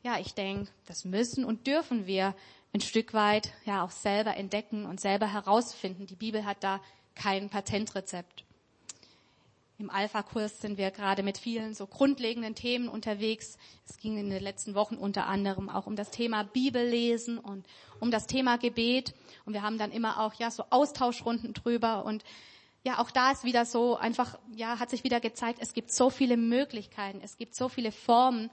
ja, 0.03 0.19
ich 0.19 0.35
denke, 0.35 0.71
das 0.87 1.05
müssen 1.05 1.45
und 1.45 1.67
dürfen 1.67 2.07
wir 2.07 2.35
ein 2.73 2.81
Stück 2.81 3.15
weit 3.15 3.53
ja 3.65 3.85
auch 3.85 3.91
selber 3.91 4.37
entdecken 4.37 4.87
und 4.87 5.01
selber 5.01 5.33
herausfinden. 5.33 6.07
Die 6.07 6.17
Bibel 6.17 6.45
hat 6.45 6.65
da 6.65 6.81
kein 7.15 7.51
Patentrezept. 7.51 8.45
Im 9.79 9.91
Alpha-Kurs 9.91 10.61
sind 10.61 10.79
wir 10.79 10.91
gerade 10.91 11.23
mit 11.23 11.39
vielen 11.39 11.75
so 11.75 11.87
grundlegenden 11.87 12.55
Themen 12.55 12.89
unterwegs. 12.89 13.59
Es 13.89 13.97
ging 13.99 14.17
in 14.17 14.31
den 14.31 14.43
letzten 14.43 14.75
Wochen 14.75 14.95
unter 14.95 15.27
anderem 15.27 15.69
auch 15.69 15.87
um 15.87 15.97
das 15.97 16.11
Thema 16.11 16.45
Bibellesen 16.45 17.39
und 17.39 17.67
um 17.99 18.11
das 18.11 18.27
Thema 18.27 18.59
Gebet. 18.59 19.13
Und 19.45 19.55
wir 19.55 19.63
haben 19.63 19.79
dann 19.79 19.91
immer 19.91 20.21
auch, 20.21 20.35
ja, 20.35 20.51
so 20.51 20.65
Austauschrunden 20.71 21.53
drüber. 21.53 22.05
Und 22.05 22.23
ja, 22.85 22.99
auch 22.99 23.11
da 23.11 23.31
ist 23.31 23.45
wieder 23.45 23.65
so 23.65 23.97
einfach, 23.97 24.39
ja, 24.55 24.79
hat 24.79 24.91
sich 24.91 25.05
wieder 25.05 25.21
gezeigt, 25.21 25.59
es 25.61 25.73
gibt 25.73 25.93
so 25.93 26.11
viele 26.11 26.37
Möglichkeiten, 26.37 27.21
es 27.23 27.37
gibt 27.37 27.55
so 27.55 27.69
viele 27.69 27.93
Formen, 27.93 28.51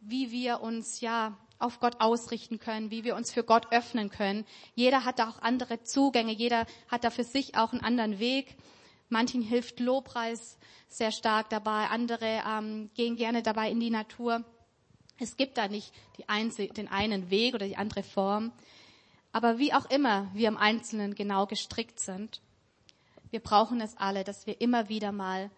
wie 0.00 0.32
wir 0.32 0.60
uns, 0.60 1.00
ja, 1.00 1.36
auf 1.62 1.78
Gott 1.78 2.00
ausrichten 2.00 2.58
können, 2.58 2.90
wie 2.90 3.04
wir 3.04 3.14
uns 3.14 3.30
für 3.30 3.44
Gott 3.44 3.68
öffnen 3.70 4.10
können. 4.10 4.44
Jeder 4.74 5.04
hat 5.04 5.20
da 5.20 5.30
auch 5.30 5.40
andere 5.40 5.84
Zugänge, 5.84 6.32
jeder 6.32 6.66
hat 6.88 7.04
da 7.04 7.10
für 7.10 7.22
sich 7.22 7.56
auch 7.56 7.72
einen 7.72 7.82
anderen 7.82 8.18
Weg. 8.18 8.56
Manchen 9.08 9.42
hilft 9.42 9.78
Lobpreis 9.78 10.58
sehr 10.88 11.12
stark 11.12 11.50
dabei, 11.50 11.86
andere 11.86 12.42
ähm, 12.44 12.90
gehen 12.94 13.14
gerne 13.14 13.42
dabei 13.42 13.70
in 13.70 13.78
die 13.78 13.90
Natur. 13.90 14.44
Es 15.18 15.36
gibt 15.36 15.56
da 15.56 15.68
nicht 15.68 15.92
den 16.18 16.88
einen 16.88 17.30
Weg 17.30 17.54
oder 17.54 17.66
die 17.66 17.76
andere 17.76 18.02
Form. 18.02 18.50
Aber 19.30 19.58
wie 19.58 19.72
auch 19.72 19.88
immer 19.88 20.28
wir 20.34 20.48
im 20.48 20.56
Einzelnen 20.56 21.14
genau 21.14 21.46
gestrickt 21.46 22.00
sind, 22.00 22.40
wir 23.32 23.40
brauchen 23.40 23.80
es 23.80 23.96
alle, 23.96 24.24
dass 24.24 24.46
wir 24.46 24.60
immer 24.60 24.88
wieder 24.90 25.10
mal, 25.10 25.50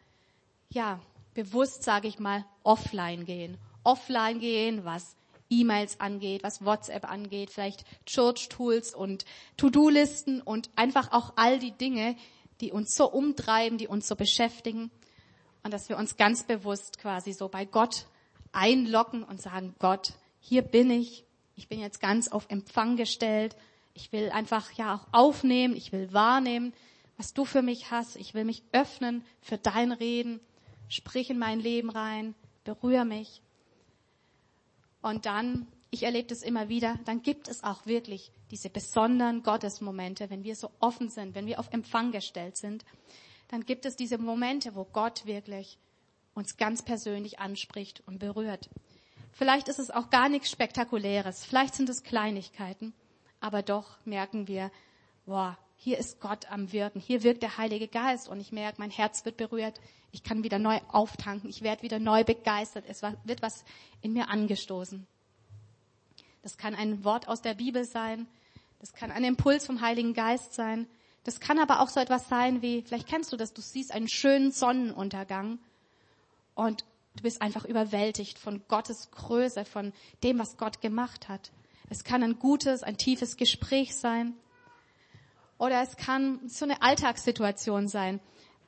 ja, 0.70 1.00
bewusst, 1.34 1.82
sage 1.82 2.06
ich 2.06 2.20
mal, 2.20 2.44
offline 2.62 3.26
gehen. 3.26 3.58
Offline 3.82 4.38
gehen, 4.38 4.84
was 4.84 5.16
E-Mails 5.50 6.00
angeht, 6.00 6.44
was 6.44 6.64
WhatsApp 6.64 7.04
angeht, 7.04 7.50
vielleicht 7.50 7.84
Church-Tools 8.06 8.94
und 8.94 9.24
To-Do-Listen 9.56 10.40
und 10.40 10.70
einfach 10.76 11.12
auch 11.12 11.32
all 11.37 11.58
die 11.58 11.72
Dinge, 11.72 12.16
die 12.60 12.70
uns 12.70 12.94
so 12.94 13.10
umtreiben, 13.10 13.76
die 13.76 13.88
uns 13.88 14.06
so 14.06 14.14
beschäftigen. 14.14 14.90
Und 15.64 15.74
dass 15.74 15.88
wir 15.88 15.98
uns 15.98 16.16
ganz 16.16 16.44
bewusst 16.44 16.98
quasi 16.98 17.32
so 17.32 17.48
bei 17.48 17.64
Gott 17.64 18.06
einlocken 18.52 19.24
und 19.24 19.42
sagen, 19.42 19.74
Gott, 19.80 20.12
hier 20.38 20.62
bin 20.62 20.90
ich. 20.90 21.24
Ich 21.56 21.68
bin 21.68 21.80
jetzt 21.80 22.00
ganz 22.00 22.28
auf 22.28 22.46
Empfang 22.50 22.96
gestellt. 22.96 23.56
Ich 23.94 24.12
will 24.12 24.30
einfach 24.30 24.70
ja 24.72 24.94
auch 24.94 25.06
aufnehmen. 25.12 25.74
Ich 25.74 25.90
will 25.90 26.12
wahrnehmen, 26.12 26.72
was 27.16 27.35
du 27.35 27.44
für 27.44 27.62
mich 27.62 27.90
hast. 27.90 28.16
Ich 28.16 28.35
will 28.35 28.44
mich 28.44 28.62
öffnen 28.72 29.24
für 29.40 29.59
dein 29.59 29.92
Reden. 29.92 30.40
Sprich 30.88 31.31
in 31.31 31.38
mein 31.38 31.61
Leben 31.61 31.90
rein. 31.90 32.35
Berühre 32.64 33.05
mich. 33.05 33.42
Und 35.03 35.27
dann, 35.27 35.66
ich 35.90 36.03
erlebe 36.03 36.29
das 36.29 36.42
immer 36.42 36.68
wieder, 36.68 36.98
dann 37.05 37.22
gibt 37.22 37.48
es 37.48 37.62
auch 37.62 37.85
wirklich 37.87 38.33
diese 38.50 38.70
besonderen 38.70 39.42
Gottesmomente, 39.42 40.31
wenn 40.31 40.44
wir 40.44 40.57
so 40.57 40.70
offen 40.81 41.11
sind, 41.11 41.35
wenn 41.35 41.46
wir 41.46 41.59
auf 41.61 41.72
Empfang 41.72 42.11
gestellt 42.11 42.57
sind, 42.57 42.85
dann 43.48 43.66
gibt 43.66 43.85
es 43.85 43.96
diese 43.96 44.16
Momente, 44.16 44.74
wo 44.74 44.85
Gott 44.85 45.27
wirklich 45.27 45.79
uns 46.35 46.57
ganz 46.57 46.83
persönlich 46.83 47.38
anspricht 47.38 48.03
und 48.07 48.18
berührt. 48.18 48.70
Vielleicht 49.33 49.68
ist 49.68 49.79
es 49.79 49.90
auch 49.90 50.11
gar 50.11 50.29
nichts 50.29 50.50
Spektakuläres, 50.50 51.44
vielleicht 51.44 51.74
sind 51.74 51.88
es 51.88 52.03
Kleinigkeiten, 52.03 52.94
aber 53.40 53.62
doch 53.62 53.98
merken 54.05 54.48
wir, 54.48 54.70
boah, 55.27 55.59
hier 55.76 55.98
ist 55.98 56.20
Gott 56.20 56.50
am 56.50 56.72
Wirken, 56.72 57.00
hier 57.00 57.22
wirkt 57.22 57.42
der 57.42 57.58
Heilige 57.58 57.88
Geist 57.88 58.28
und 58.28 58.40
ich 58.40 58.52
merke, 58.52 58.80
mein 58.80 58.90
Herz 58.90 59.24
wird 59.24 59.37
berührt, 59.37 59.80
ich 60.12 60.22
kann 60.22 60.44
wieder 60.44 60.58
neu 60.58 60.78
auftanken, 60.88 61.50
ich 61.50 61.62
werde 61.62 61.82
wieder 61.82 61.98
neu 61.98 62.24
begeistert, 62.24 62.84
es 62.88 63.02
wird 63.02 63.42
was 63.42 63.64
in 64.00 64.12
mir 64.12 64.28
angestoßen. 64.28 65.06
Das 66.42 66.56
kann 66.56 66.74
ein 66.74 67.04
Wort 67.04 67.28
aus 67.28 67.42
der 67.42 67.54
Bibel 67.54 67.84
sein, 67.84 68.26
das 68.80 68.92
kann 68.92 69.10
ein 69.10 69.24
Impuls 69.24 69.66
vom 69.66 69.80
Heiligen 69.80 70.14
Geist 70.14 70.54
sein, 70.54 70.87
das 71.24 71.40
kann 71.40 71.58
aber 71.58 71.80
auch 71.80 71.88
so 71.88 72.00
etwas 72.00 72.28
sein 72.28 72.62
wie, 72.62 72.82
vielleicht 72.82 73.08
kennst 73.08 73.32
du 73.32 73.37
das, 73.37 73.54
du 73.54 73.62
siehst 73.62 73.92
einen 73.92 74.08
schönen 74.08 74.52
Sonnenuntergang 74.52 75.58
und 76.54 76.84
du 77.16 77.22
bist 77.22 77.42
einfach 77.42 77.64
überwältigt 77.64 78.38
von 78.38 78.62
Gottes 78.68 79.10
Größe, 79.10 79.64
von 79.64 79.92
dem, 80.22 80.38
was 80.38 80.56
Gott 80.56 80.80
gemacht 80.80 81.28
hat. 81.28 81.50
Es 81.88 82.04
kann 82.04 82.22
ein 82.22 82.38
gutes, 82.38 82.82
ein 82.82 82.96
tiefes 82.96 83.37
Gespräch 83.37 83.94
sein. 83.96 84.34
Oder 85.58 85.82
es 85.82 85.96
kann 85.96 86.40
so 86.48 86.64
eine 86.64 86.82
Alltagssituation 86.82 87.88
sein. 87.88 88.20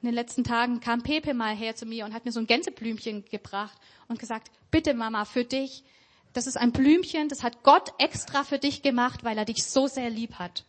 In 0.03 0.07
den 0.07 0.15
letzten 0.15 0.45
Tagen 0.45 0.81
kam 0.81 1.03
Pepe 1.03 1.35
mal 1.35 1.55
her 1.55 1.75
zu 1.75 1.87
mir 1.87 2.05
und 2.05 2.15
hat 2.15 2.25
mir 2.25 2.33
so 2.33 2.41
ein 2.41 2.47
Gänseblümchen 2.47 3.25
gebracht 3.25 3.77
und 4.09 4.19
gesagt, 4.19 4.51
bitte 4.71 4.95
Mama, 4.95 5.25
für 5.25 5.45
dich, 5.45 5.83
das 6.33 6.47
ist 6.47 6.57
ein 6.57 6.73
Blümchen, 6.73 7.29
das 7.29 7.43
hat 7.43 7.63
Gott 7.63 7.93
extra 7.99 8.45
für 8.45 8.59
dich 8.59 8.83
gemacht, 8.83 9.25
weil 9.25 9.39
er 9.39 9.45
dich 9.45 9.65
so 9.65 9.87
sehr 9.87 10.11
lieb 10.11 10.35
hat. 10.35 10.65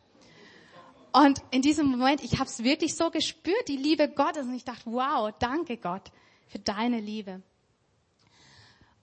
Und 1.11 1.41
in 1.51 1.61
diesem 1.61 1.87
Moment, 1.87 2.23
ich 2.23 2.39
habe 2.39 2.49
es 2.49 2.63
wirklich 2.63 2.95
so 2.95 3.09
gespürt, 3.09 3.67
die 3.67 3.77
Liebe 3.77 4.07
Gottes, 4.07 4.45
und 4.45 4.53
ich 4.53 4.65
dachte, 4.65 4.83
wow, 4.85 5.33
danke 5.39 5.77
Gott 5.77 6.11
für 6.47 6.59
deine 6.59 6.99
Liebe. 6.99 7.41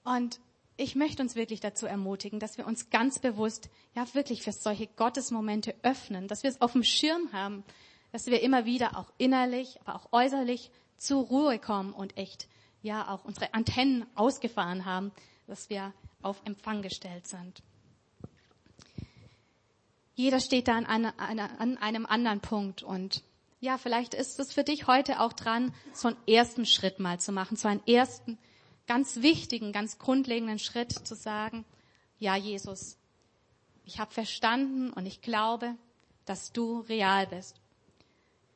Und 0.05 0.41
ich 0.77 0.97
möchte 0.97 1.23
uns 1.23 1.37
wirklich 1.37 1.61
dazu 1.61 1.87
ermutigen, 1.87 2.41
dass 2.41 2.59
wir 2.59 2.67
uns 2.67 2.91
ganz 2.91 3.19
bewusst, 3.19 3.71
ja 3.95 4.07
wirklich 4.15 4.43
für 4.43 4.53
solche 4.53 4.87
Gottesmomente 4.87 5.75
öffnen, 5.83 6.27
dass 6.29 6.43
wir 6.43 6.51
es 6.51 6.61
auf 6.61 6.73
dem 6.73 6.83
Schirm 6.83 7.33
haben, 7.33 7.65
dass 8.13 8.27
wir 8.27 8.43
immer 8.43 8.65
wieder 8.65 8.97
auch 8.99 9.13
innerlich, 9.19 9.79
aber 9.85 9.97
auch 9.97 10.13
äußerlich 10.13 10.71
zur 10.97 11.25
Ruhe 11.25 11.59
kommen 11.59 11.93
und 11.93 12.17
echt, 12.17 12.49
ja 12.83 13.09
auch 13.09 13.25
unsere 13.25 13.55
Antennen 13.55 14.07
ausgefahren 14.15 14.85
haben, 14.85 15.13
dass 15.47 15.71
wir 15.71 15.93
auf 16.23 16.43
Empfang 16.45 16.83
gestellt 16.83 17.27
sind. 17.27 17.63
Jeder 20.15 20.41
steht 20.41 20.69
da 20.69 20.77
an, 20.77 20.87
einer, 20.87 21.61
an 21.61 21.77
einem 21.79 22.07
anderen 22.07 22.41
Punkt 22.41 22.83
und 22.83 23.23
ja, 23.61 23.79
vielleicht 23.79 24.15
ist 24.15 24.39
es 24.39 24.53
für 24.53 24.63
dich 24.63 24.87
heute 24.87 25.21
auch 25.21 25.33
dran, 25.33 25.75
so 25.93 26.09
einen 26.09 26.17
ersten 26.29 26.67
Schritt 26.67 27.01
mal 27.01 27.19
zu 27.19 27.33
machen, 27.33 27.57
so 27.57 27.67
einen 27.67 27.85
ersten 27.87 28.39
ganz 28.87 29.23
wichtigen, 29.23 29.73
ganz 29.73 29.99
grundlegenden 29.99 30.59
Schritt 30.59 30.93
zu 30.93 31.15
sagen, 31.15 31.65
ja, 32.19 32.37
Jesus, 32.37 32.97
ich 33.85 33.99
habe 33.99 34.13
verstanden 34.13 34.93
und 34.93 35.07
ich 35.07 35.21
glaube, 35.21 35.75
dass 36.25 36.53
du 36.53 36.81
real 36.81 37.27
bist. 37.27 37.61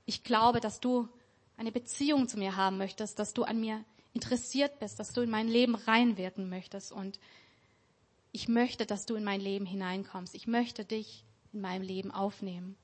Ich 0.06 0.22
glaube, 0.22 0.60
dass 0.60 0.80
du 0.80 1.08
eine 1.56 1.72
Beziehung 1.72 2.28
zu 2.28 2.38
mir 2.38 2.56
haben 2.56 2.78
möchtest, 2.78 3.18
dass 3.18 3.34
du 3.34 3.42
an 3.42 3.60
mir 3.60 3.84
interessiert 4.14 4.78
bist, 4.78 4.98
dass 4.98 5.12
du 5.12 5.20
in 5.20 5.30
mein 5.30 5.48
Leben 5.48 5.74
reinwirken 5.74 6.48
möchtest 6.48 6.92
und 6.92 7.18
ich 8.32 8.48
möchte, 8.48 8.86
dass 8.86 9.06
du 9.06 9.14
in 9.14 9.24
mein 9.24 9.40
Leben 9.40 9.66
hineinkommst. 9.66 10.34
Ich 10.34 10.46
möchte 10.46 10.84
dich 10.84 11.24
in 11.52 11.60
meinem 11.60 11.82
Leben 11.82 12.10
aufnehmen. 12.10 12.76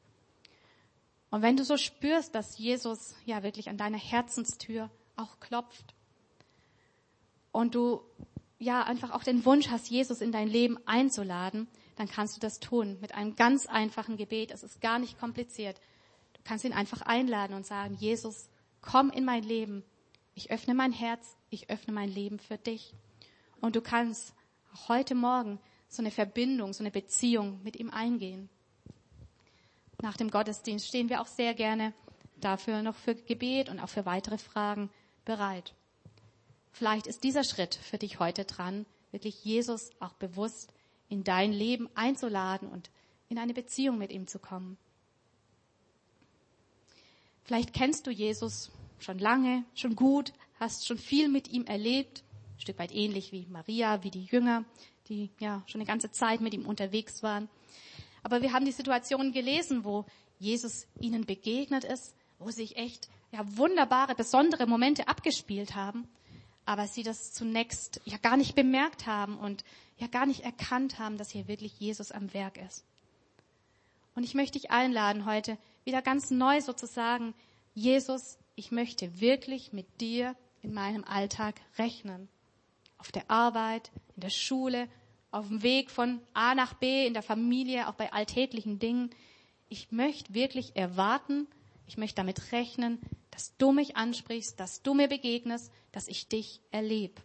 Und 1.30 1.42
wenn 1.42 1.56
du 1.56 1.64
so 1.64 1.76
spürst, 1.76 2.34
dass 2.34 2.58
Jesus 2.58 3.14
ja 3.26 3.42
wirklich 3.42 3.68
an 3.68 3.76
deiner 3.76 3.98
Herzenstür 3.98 4.90
auch 5.16 5.40
klopft 5.40 5.94
und 7.54 7.74
du 7.74 8.02
ja 8.58 8.82
einfach 8.82 9.12
auch 9.12 9.24
den 9.24 9.44
Wunsch 9.44 9.68
hast, 9.70 9.88
Jesus 9.88 10.20
in 10.20 10.32
dein 10.32 10.48
Leben 10.48 10.78
einzuladen, 10.86 11.68
dann 11.96 12.08
kannst 12.08 12.36
du 12.36 12.40
das 12.40 12.60
tun 12.60 12.98
mit 13.00 13.14
einem 13.14 13.36
ganz 13.36 13.66
einfachen 13.66 14.16
Gebet. 14.16 14.50
Es 14.50 14.62
ist 14.62 14.80
gar 14.80 14.98
nicht 14.98 15.18
kompliziert. 15.18 15.80
Du 16.34 16.40
kannst 16.44 16.64
ihn 16.64 16.72
einfach 16.72 17.00
einladen 17.02 17.54
und 17.54 17.64
sagen, 17.64 17.94
Jesus, 17.94 18.50
komm 18.82 19.10
in 19.10 19.24
mein 19.24 19.42
Leben. 19.42 19.82
Ich 20.34 20.50
öffne 20.50 20.74
mein 20.74 20.92
Herz, 20.92 21.36
ich 21.48 21.70
öffne 21.70 21.94
mein 21.94 22.10
Leben 22.10 22.38
für 22.38 22.58
dich. 22.58 22.92
Und 23.60 23.76
du 23.76 23.80
kannst 23.80 24.34
heute 24.88 25.14
Morgen 25.14 25.58
so 25.88 26.02
eine 26.02 26.10
Verbindung, 26.10 26.72
so 26.72 26.82
eine 26.82 26.90
Beziehung 26.90 27.62
mit 27.62 27.76
ihm 27.76 27.90
eingehen 27.90 28.50
nach 30.04 30.16
dem 30.16 30.30
Gottesdienst 30.30 30.86
stehen 30.86 31.08
wir 31.08 31.20
auch 31.20 31.26
sehr 31.26 31.54
gerne 31.54 31.92
dafür 32.36 32.82
noch 32.82 32.94
für 32.94 33.14
Gebet 33.14 33.68
und 33.68 33.80
auch 33.80 33.88
für 33.88 34.06
weitere 34.06 34.38
Fragen 34.38 34.90
bereit. 35.24 35.74
Vielleicht 36.74 37.06
ist 37.06 37.22
dieser 37.22 37.44
Schritt 37.44 37.76
für 37.76 37.98
dich 37.98 38.18
heute 38.18 38.44
dran, 38.44 38.84
wirklich 39.12 39.44
Jesus 39.44 39.90
auch 40.00 40.14
bewusst 40.14 40.74
in 41.08 41.22
dein 41.22 41.52
Leben 41.52 41.88
einzuladen 41.94 42.68
und 42.68 42.90
in 43.28 43.38
eine 43.38 43.54
Beziehung 43.54 43.96
mit 43.96 44.10
ihm 44.10 44.26
zu 44.26 44.40
kommen. 44.40 44.76
Vielleicht 47.44 47.74
kennst 47.74 48.08
du 48.08 48.10
Jesus 48.10 48.72
schon 48.98 49.20
lange, 49.20 49.64
schon 49.76 49.94
gut, 49.94 50.32
hast 50.58 50.84
schon 50.84 50.98
viel 50.98 51.28
mit 51.28 51.46
ihm 51.46 51.64
erlebt, 51.64 52.24
ein 52.56 52.60
Stück 52.60 52.80
weit 52.80 52.92
ähnlich 52.92 53.30
wie 53.30 53.46
Maria, 53.46 54.02
wie 54.02 54.10
die 54.10 54.24
Jünger, 54.24 54.64
die 55.08 55.30
ja 55.38 55.62
schon 55.66 55.80
eine 55.80 55.86
ganze 55.86 56.10
Zeit 56.10 56.40
mit 56.40 56.54
ihm 56.54 56.66
unterwegs 56.66 57.22
waren. 57.22 57.48
Aber 58.24 58.42
wir 58.42 58.52
haben 58.52 58.64
die 58.64 58.72
Situation 58.72 59.30
gelesen, 59.30 59.84
wo 59.84 60.06
Jesus 60.40 60.88
ihnen 60.98 61.24
begegnet 61.24 61.84
ist, 61.84 62.16
wo 62.40 62.50
sich 62.50 62.76
echt 62.76 63.08
ja, 63.30 63.44
wunderbare, 63.56 64.16
besondere 64.16 64.66
Momente 64.66 65.06
abgespielt 65.06 65.76
haben, 65.76 66.08
aber 66.66 66.86
sie 66.86 67.02
das 67.02 67.32
zunächst 67.32 68.00
ja 68.04 68.16
gar 68.18 68.36
nicht 68.36 68.54
bemerkt 68.54 69.06
haben 69.06 69.38
und 69.38 69.64
ja 69.98 70.06
gar 70.06 70.26
nicht 70.26 70.40
erkannt 70.40 70.98
haben, 70.98 71.18
dass 71.18 71.30
hier 71.30 71.48
wirklich 71.48 71.78
Jesus 71.78 72.10
am 72.10 72.32
Werk 72.34 72.58
ist. 72.58 72.84
Und 74.14 74.24
ich 74.24 74.34
möchte 74.34 74.58
dich 74.58 74.70
einladen, 74.70 75.26
heute 75.26 75.58
wieder 75.84 76.02
ganz 76.02 76.30
neu 76.30 76.60
sozusagen, 76.60 77.34
Jesus, 77.74 78.38
ich 78.54 78.70
möchte 78.70 79.20
wirklich 79.20 79.72
mit 79.72 80.00
dir 80.00 80.36
in 80.62 80.72
meinem 80.72 81.04
Alltag 81.04 81.56
rechnen. 81.78 82.28
Auf 82.98 83.12
der 83.12 83.30
Arbeit, 83.30 83.90
in 84.14 84.22
der 84.22 84.30
Schule, 84.30 84.88
auf 85.30 85.48
dem 85.48 85.62
Weg 85.62 85.90
von 85.90 86.20
A 86.32 86.54
nach 86.54 86.74
B 86.74 87.06
in 87.06 87.12
der 87.12 87.22
Familie, 87.22 87.88
auch 87.88 87.94
bei 87.94 88.12
alltäglichen 88.12 88.78
Dingen. 88.78 89.10
Ich 89.68 89.90
möchte 89.90 90.32
wirklich 90.32 90.76
erwarten, 90.76 91.48
ich 91.86 91.98
möchte 91.98 92.16
damit 92.16 92.52
rechnen, 92.52 93.00
dass 93.34 93.56
du 93.56 93.72
mich 93.72 93.96
ansprichst, 93.96 94.60
dass 94.60 94.82
du 94.82 94.94
mir 94.94 95.08
begegnest, 95.08 95.72
dass 95.90 96.06
ich 96.06 96.28
dich 96.28 96.60
erlebe. 96.70 97.20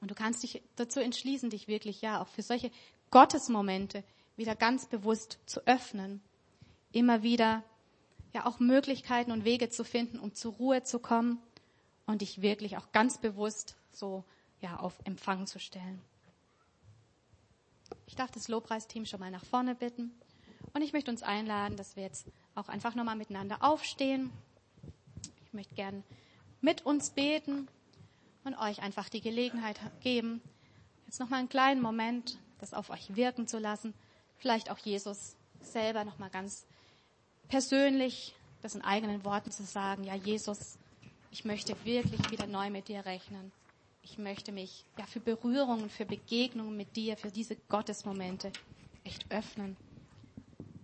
Und 0.00 0.10
du 0.10 0.14
kannst 0.14 0.42
dich 0.42 0.62
dazu 0.74 1.00
entschließen, 1.00 1.50
dich 1.50 1.68
wirklich 1.68 2.00
ja 2.00 2.22
auch 2.22 2.28
für 2.28 2.40
solche 2.40 2.70
Gottesmomente 3.10 4.02
wieder 4.36 4.56
ganz 4.56 4.86
bewusst 4.86 5.38
zu 5.44 5.66
öffnen, 5.66 6.22
immer 6.92 7.22
wieder 7.22 7.62
ja 8.32 8.46
auch 8.46 8.58
Möglichkeiten 8.58 9.32
und 9.32 9.44
Wege 9.44 9.68
zu 9.68 9.84
finden, 9.84 10.18
um 10.18 10.34
zur 10.34 10.54
Ruhe 10.54 10.82
zu 10.82 10.98
kommen 10.98 11.42
und 12.06 12.22
dich 12.22 12.40
wirklich 12.40 12.78
auch 12.78 12.90
ganz 12.92 13.18
bewusst 13.18 13.76
so 13.92 14.24
ja 14.62 14.78
auf 14.78 14.98
Empfang 15.04 15.46
zu 15.46 15.58
stellen. 15.58 16.00
Ich 18.06 18.16
darf 18.16 18.30
das 18.30 18.48
Lobpreisteam 18.48 19.04
schon 19.04 19.20
mal 19.20 19.30
nach 19.30 19.44
vorne 19.44 19.74
bitten. 19.74 20.18
Und 20.72 20.82
ich 20.82 20.92
möchte 20.92 21.10
uns 21.10 21.22
einladen, 21.22 21.76
dass 21.76 21.96
wir 21.96 22.02
jetzt 22.02 22.26
auch 22.54 22.68
einfach 22.68 22.94
nochmal 22.94 23.16
miteinander 23.16 23.58
aufstehen. 23.60 24.30
Ich 25.46 25.52
möchte 25.52 25.74
gern 25.74 26.04
mit 26.60 26.84
uns 26.84 27.10
beten 27.10 27.68
und 28.44 28.54
euch 28.56 28.82
einfach 28.82 29.08
die 29.08 29.20
Gelegenheit 29.20 29.78
geben, 30.00 30.40
jetzt 31.06 31.20
nochmal 31.20 31.40
einen 31.40 31.48
kleinen 31.48 31.80
Moment 31.80 32.38
das 32.58 32.74
auf 32.74 32.90
euch 32.90 33.14
wirken 33.16 33.46
zu 33.46 33.58
lassen, 33.58 33.94
vielleicht 34.36 34.70
auch 34.70 34.78
Jesus 34.78 35.36
selber 35.60 36.04
nochmal 36.04 36.30
ganz 36.30 36.66
persönlich 37.48 38.34
das 38.62 38.74
in 38.74 38.82
eigenen 38.82 39.24
Worten 39.24 39.50
zu 39.50 39.64
sagen, 39.64 40.04
ja 40.04 40.14
Jesus, 40.14 40.78
ich 41.30 41.44
möchte 41.44 41.76
wirklich 41.84 42.30
wieder 42.30 42.46
neu 42.46 42.70
mit 42.70 42.88
dir 42.88 43.04
rechnen. 43.06 43.52
Ich 44.02 44.18
möchte 44.18 44.52
mich 44.52 44.84
ja 44.98 45.06
für 45.06 45.20
Berührungen, 45.20 45.90
für 45.90 46.06
Begegnungen 46.06 46.76
mit 46.76 46.96
dir, 46.96 47.16
für 47.16 47.30
diese 47.30 47.56
Gottesmomente 47.68 48.50
echt 49.04 49.30
öffnen. 49.30 49.76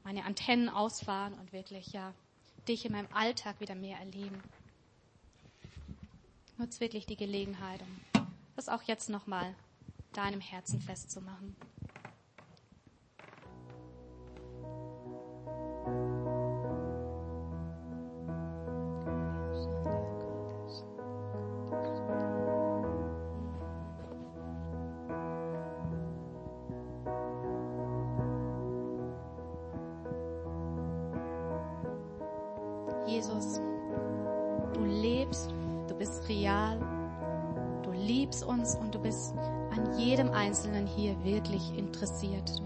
Meine 0.04 0.24
Antennen 0.24 0.68
ausfahren 0.68 1.34
und 1.34 1.52
wirklich 1.52 1.92
ja 1.92 2.12
dich 2.68 2.84
in 2.84 2.92
meinem 2.92 3.08
Alltag 3.12 3.60
wieder 3.60 3.74
mehr 3.74 3.98
erleben. 3.98 4.42
Nutz 6.58 6.78
wirklich 6.80 7.06
die 7.06 7.16
Gelegenheit, 7.16 7.80
um 7.82 8.26
das 8.54 8.68
auch 8.68 8.82
jetzt 8.82 9.08
nochmal 9.08 9.54
deinem 10.12 10.40
Herzen 10.40 10.80
festzumachen. 10.80 11.56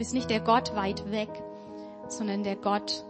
Bist 0.09 0.14
nicht 0.14 0.31
der 0.31 0.40
Gott 0.40 0.75
weit 0.75 1.11
weg, 1.11 1.29
sondern 2.09 2.42
der 2.42 2.57
Gott, 2.57 3.05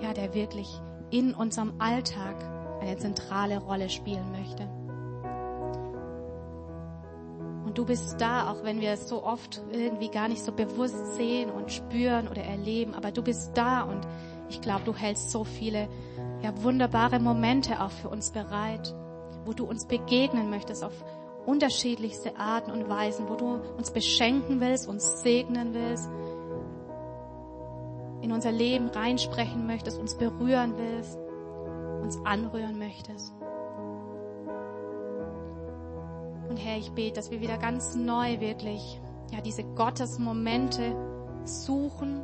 ja, 0.00 0.14
der 0.14 0.32
wirklich 0.32 0.80
in 1.10 1.34
unserem 1.34 1.74
Alltag 1.78 2.36
eine 2.80 2.96
zentrale 2.96 3.58
Rolle 3.58 3.90
spielen 3.90 4.32
möchte. 4.32 4.62
Und 7.66 7.76
du 7.76 7.84
bist 7.84 8.18
da, 8.18 8.50
auch 8.50 8.64
wenn 8.64 8.80
wir 8.80 8.92
es 8.92 9.10
so 9.10 9.24
oft 9.24 9.60
irgendwie 9.70 10.08
gar 10.08 10.28
nicht 10.28 10.42
so 10.42 10.52
bewusst 10.52 11.16
sehen 11.16 11.50
und 11.50 11.70
spüren 11.70 12.28
oder 12.28 12.44
erleben, 12.44 12.94
aber 12.94 13.10
du 13.10 13.20
bist 13.20 13.50
da 13.54 13.82
und 13.82 14.08
ich 14.48 14.62
glaube, 14.62 14.84
du 14.86 14.94
hältst 14.94 15.30
so 15.30 15.44
viele 15.44 15.86
ja, 16.40 16.50
wunderbare 16.62 17.18
Momente 17.18 17.78
auch 17.78 17.90
für 17.90 18.08
uns 18.08 18.30
bereit, 18.30 18.94
wo 19.44 19.52
du 19.52 19.66
uns 19.66 19.84
begegnen 19.84 20.48
möchtest 20.48 20.82
auf 20.82 20.94
unterschiedlichste 21.46 22.36
Arten 22.36 22.70
und 22.70 22.88
Weisen, 22.88 23.28
wo 23.28 23.34
du 23.34 23.60
uns 23.76 23.90
beschenken 23.90 24.60
willst, 24.60 24.88
uns 24.88 25.22
segnen 25.22 25.72
willst, 25.74 26.08
in 28.20 28.32
unser 28.32 28.50
Leben 28.50 28.88
reinsprechen 28.88 29.66
möchtest, 29.66 29.98
uns 29.98 30.16
berühren 30.16 30.74
willst, 30.76 31.18
uns 32.02 32.18
anrühren 32.24 32.78
möchtest. 32.78 33.32
Und 36.48 36.56
Herr, 36.56 36.78
ich 36.78 36.90
bete, 36.92 37.14
dass 37.14 37.30
wir 37.30 37.40
wieder 37.40 37.58
ganz 37.58 37.94
neu 37.94 38.40
wirklich, 38.40 39.00
ja, 39.30 39.40
diese 39.40 39.62
Gottesmomente 39.62 40.94
suchen, 41.44 42.22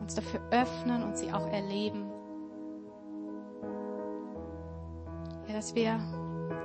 uns 0.00 0.14
dafür 0.14 0.40
öffnen 0.50 1.02
und 1.02 1.16
sie 1.16 1.32
auch 1.32 1.46
erleben. 1.48 2.10
Ja, 5.46 5.54
dass 5.54 5.74
wir 5.74 5.98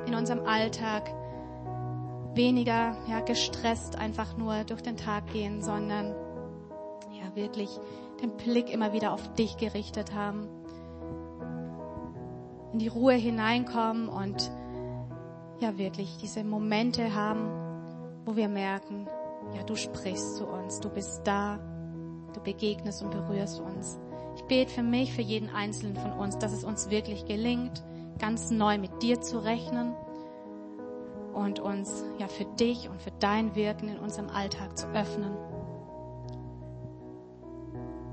in 0.05 0.15
unserem 0.15 0.45
Alltag 0.45 1.09
weniger 2.35 2.95
ja, 3.07 3.19
gestresst 3.19 3.97
einfach 3.97 4.37
nur 4.37 4.63
durch 4.63 4.81
den 4.81 4.97
Tag 4.97 5.31
gehen, 5.31 5.61
sondern 5.61 6.13
ja 7.11 7.35
wirklich 7.35 7.69
den 8.21 8.31
Blick 8.37 8.71
immer 8.71 8.93
wieder 8.93 9.13
auf 9.13 9.33
dich 9.35 9.57
gerichtet 9.57 10.13
haben, 10.13 10.47
in 12.71 12.79
die 12.79 12.87
Ruhe 12.87 13.13
hineinkommen 13.13 14.07
und 14.07 14.51
ja 15.59 15.77
wirklich 15.77 16.17
diese 16.17 16.43
Momente 16.43 17.13
haben, 17.13 17.49
wo 18.25 18.35
wir 18.35 18.49
merken, 18.49 19.07
ja 19.55 19.63
du 19.63 19.75
sprichst 19.75 20.37
zu 20.37 20.47
uns, 20.47 20.79
du 20.79 20.89
bist 20.89 21.21
da, 21.25 21.59
du 22.33 22.41
begegnest 22.41 23.03
und 23.03 23.11
berührst 23.11 23.59
uns. 23.59 23.99
Ich 24.35 24.43
bete 24.45 24.71
für 24.71 24.81
mich, 24.81 25.13
für 25.13 25.21
jeden 25.21 25.49
Einzelnen 25.49 25.95
von 25.95 26.11
uns, 26.13 26.39
dass 26.39 26.53
es 26.53 26.63
uns 26.63 26.89
wirklich 26.89 27.25
gelingt, 27.25 27.83
ganz 28.17 28.49
neu 28.49 28.79
mit 28.79 29.03
dir 29.03 29.21
zu 29.21 29.37
rechnen 29.37 29.93
und 31.33 31.59
uns 31.59 32.03
ja 32.17 32.27
für 32.27 32.45
dich 32.45 32.89
und 32.89 33.01
für 33.01 33.11
dein 33.19 33.55
Wirken 33.55 33.89
in 33.89 33.99
unserem 33.99 34.29
Alltag 34.29 34.77
zu 34.77 34.87
öffnen. 34.87 35.35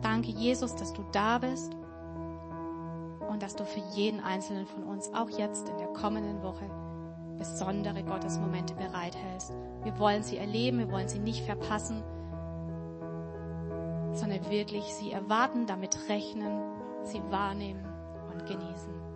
Danke, 0.03 0.31
Jesus, 0.31 0.75
dass 0.75 0.93
du 0.93 1.05
da 1.13 1.39
bist 1.39 1.75
und 3.29 3.43
dass 3.43 3.55
du 3.55 3.65
für 3.65 3.81
jeden 3.95 4.21
einzelnen 4.21 4.67
von 4.67 4.85
uns 4.85 5.13
auch 5.15 5.31
jetzt 5.31 5.69
in 5.69 5.79
der 5.79 5.89
kommenden 5.89 6.43
Woche 6.43 6.69
besondere 7.39 8.03
Gottesmomente 8.03 8.75
bereithältst. 8.75 9.53
Wir 9.83 9.99
wollen 9.99 10.23
sie 10.23 10.37
erleben, 10.37 10.79
wir 10.79 10.91
wollen 10.91 11.09
sie 11.09 11.19
nicht 11.19 11.45
verpassen, 11.45 12.03
sondern 14.13 14.51
wirklich 14.51 14.85
sie 14.95 15.13
erwarten, 15.13 15.67
damit 15.67 16.09
rechnen, 16.09 16.61
sie 17.05 17.23
wahrnehmen 17.31 17.87
und 18.33 18.47
genießen. 18.47 19.10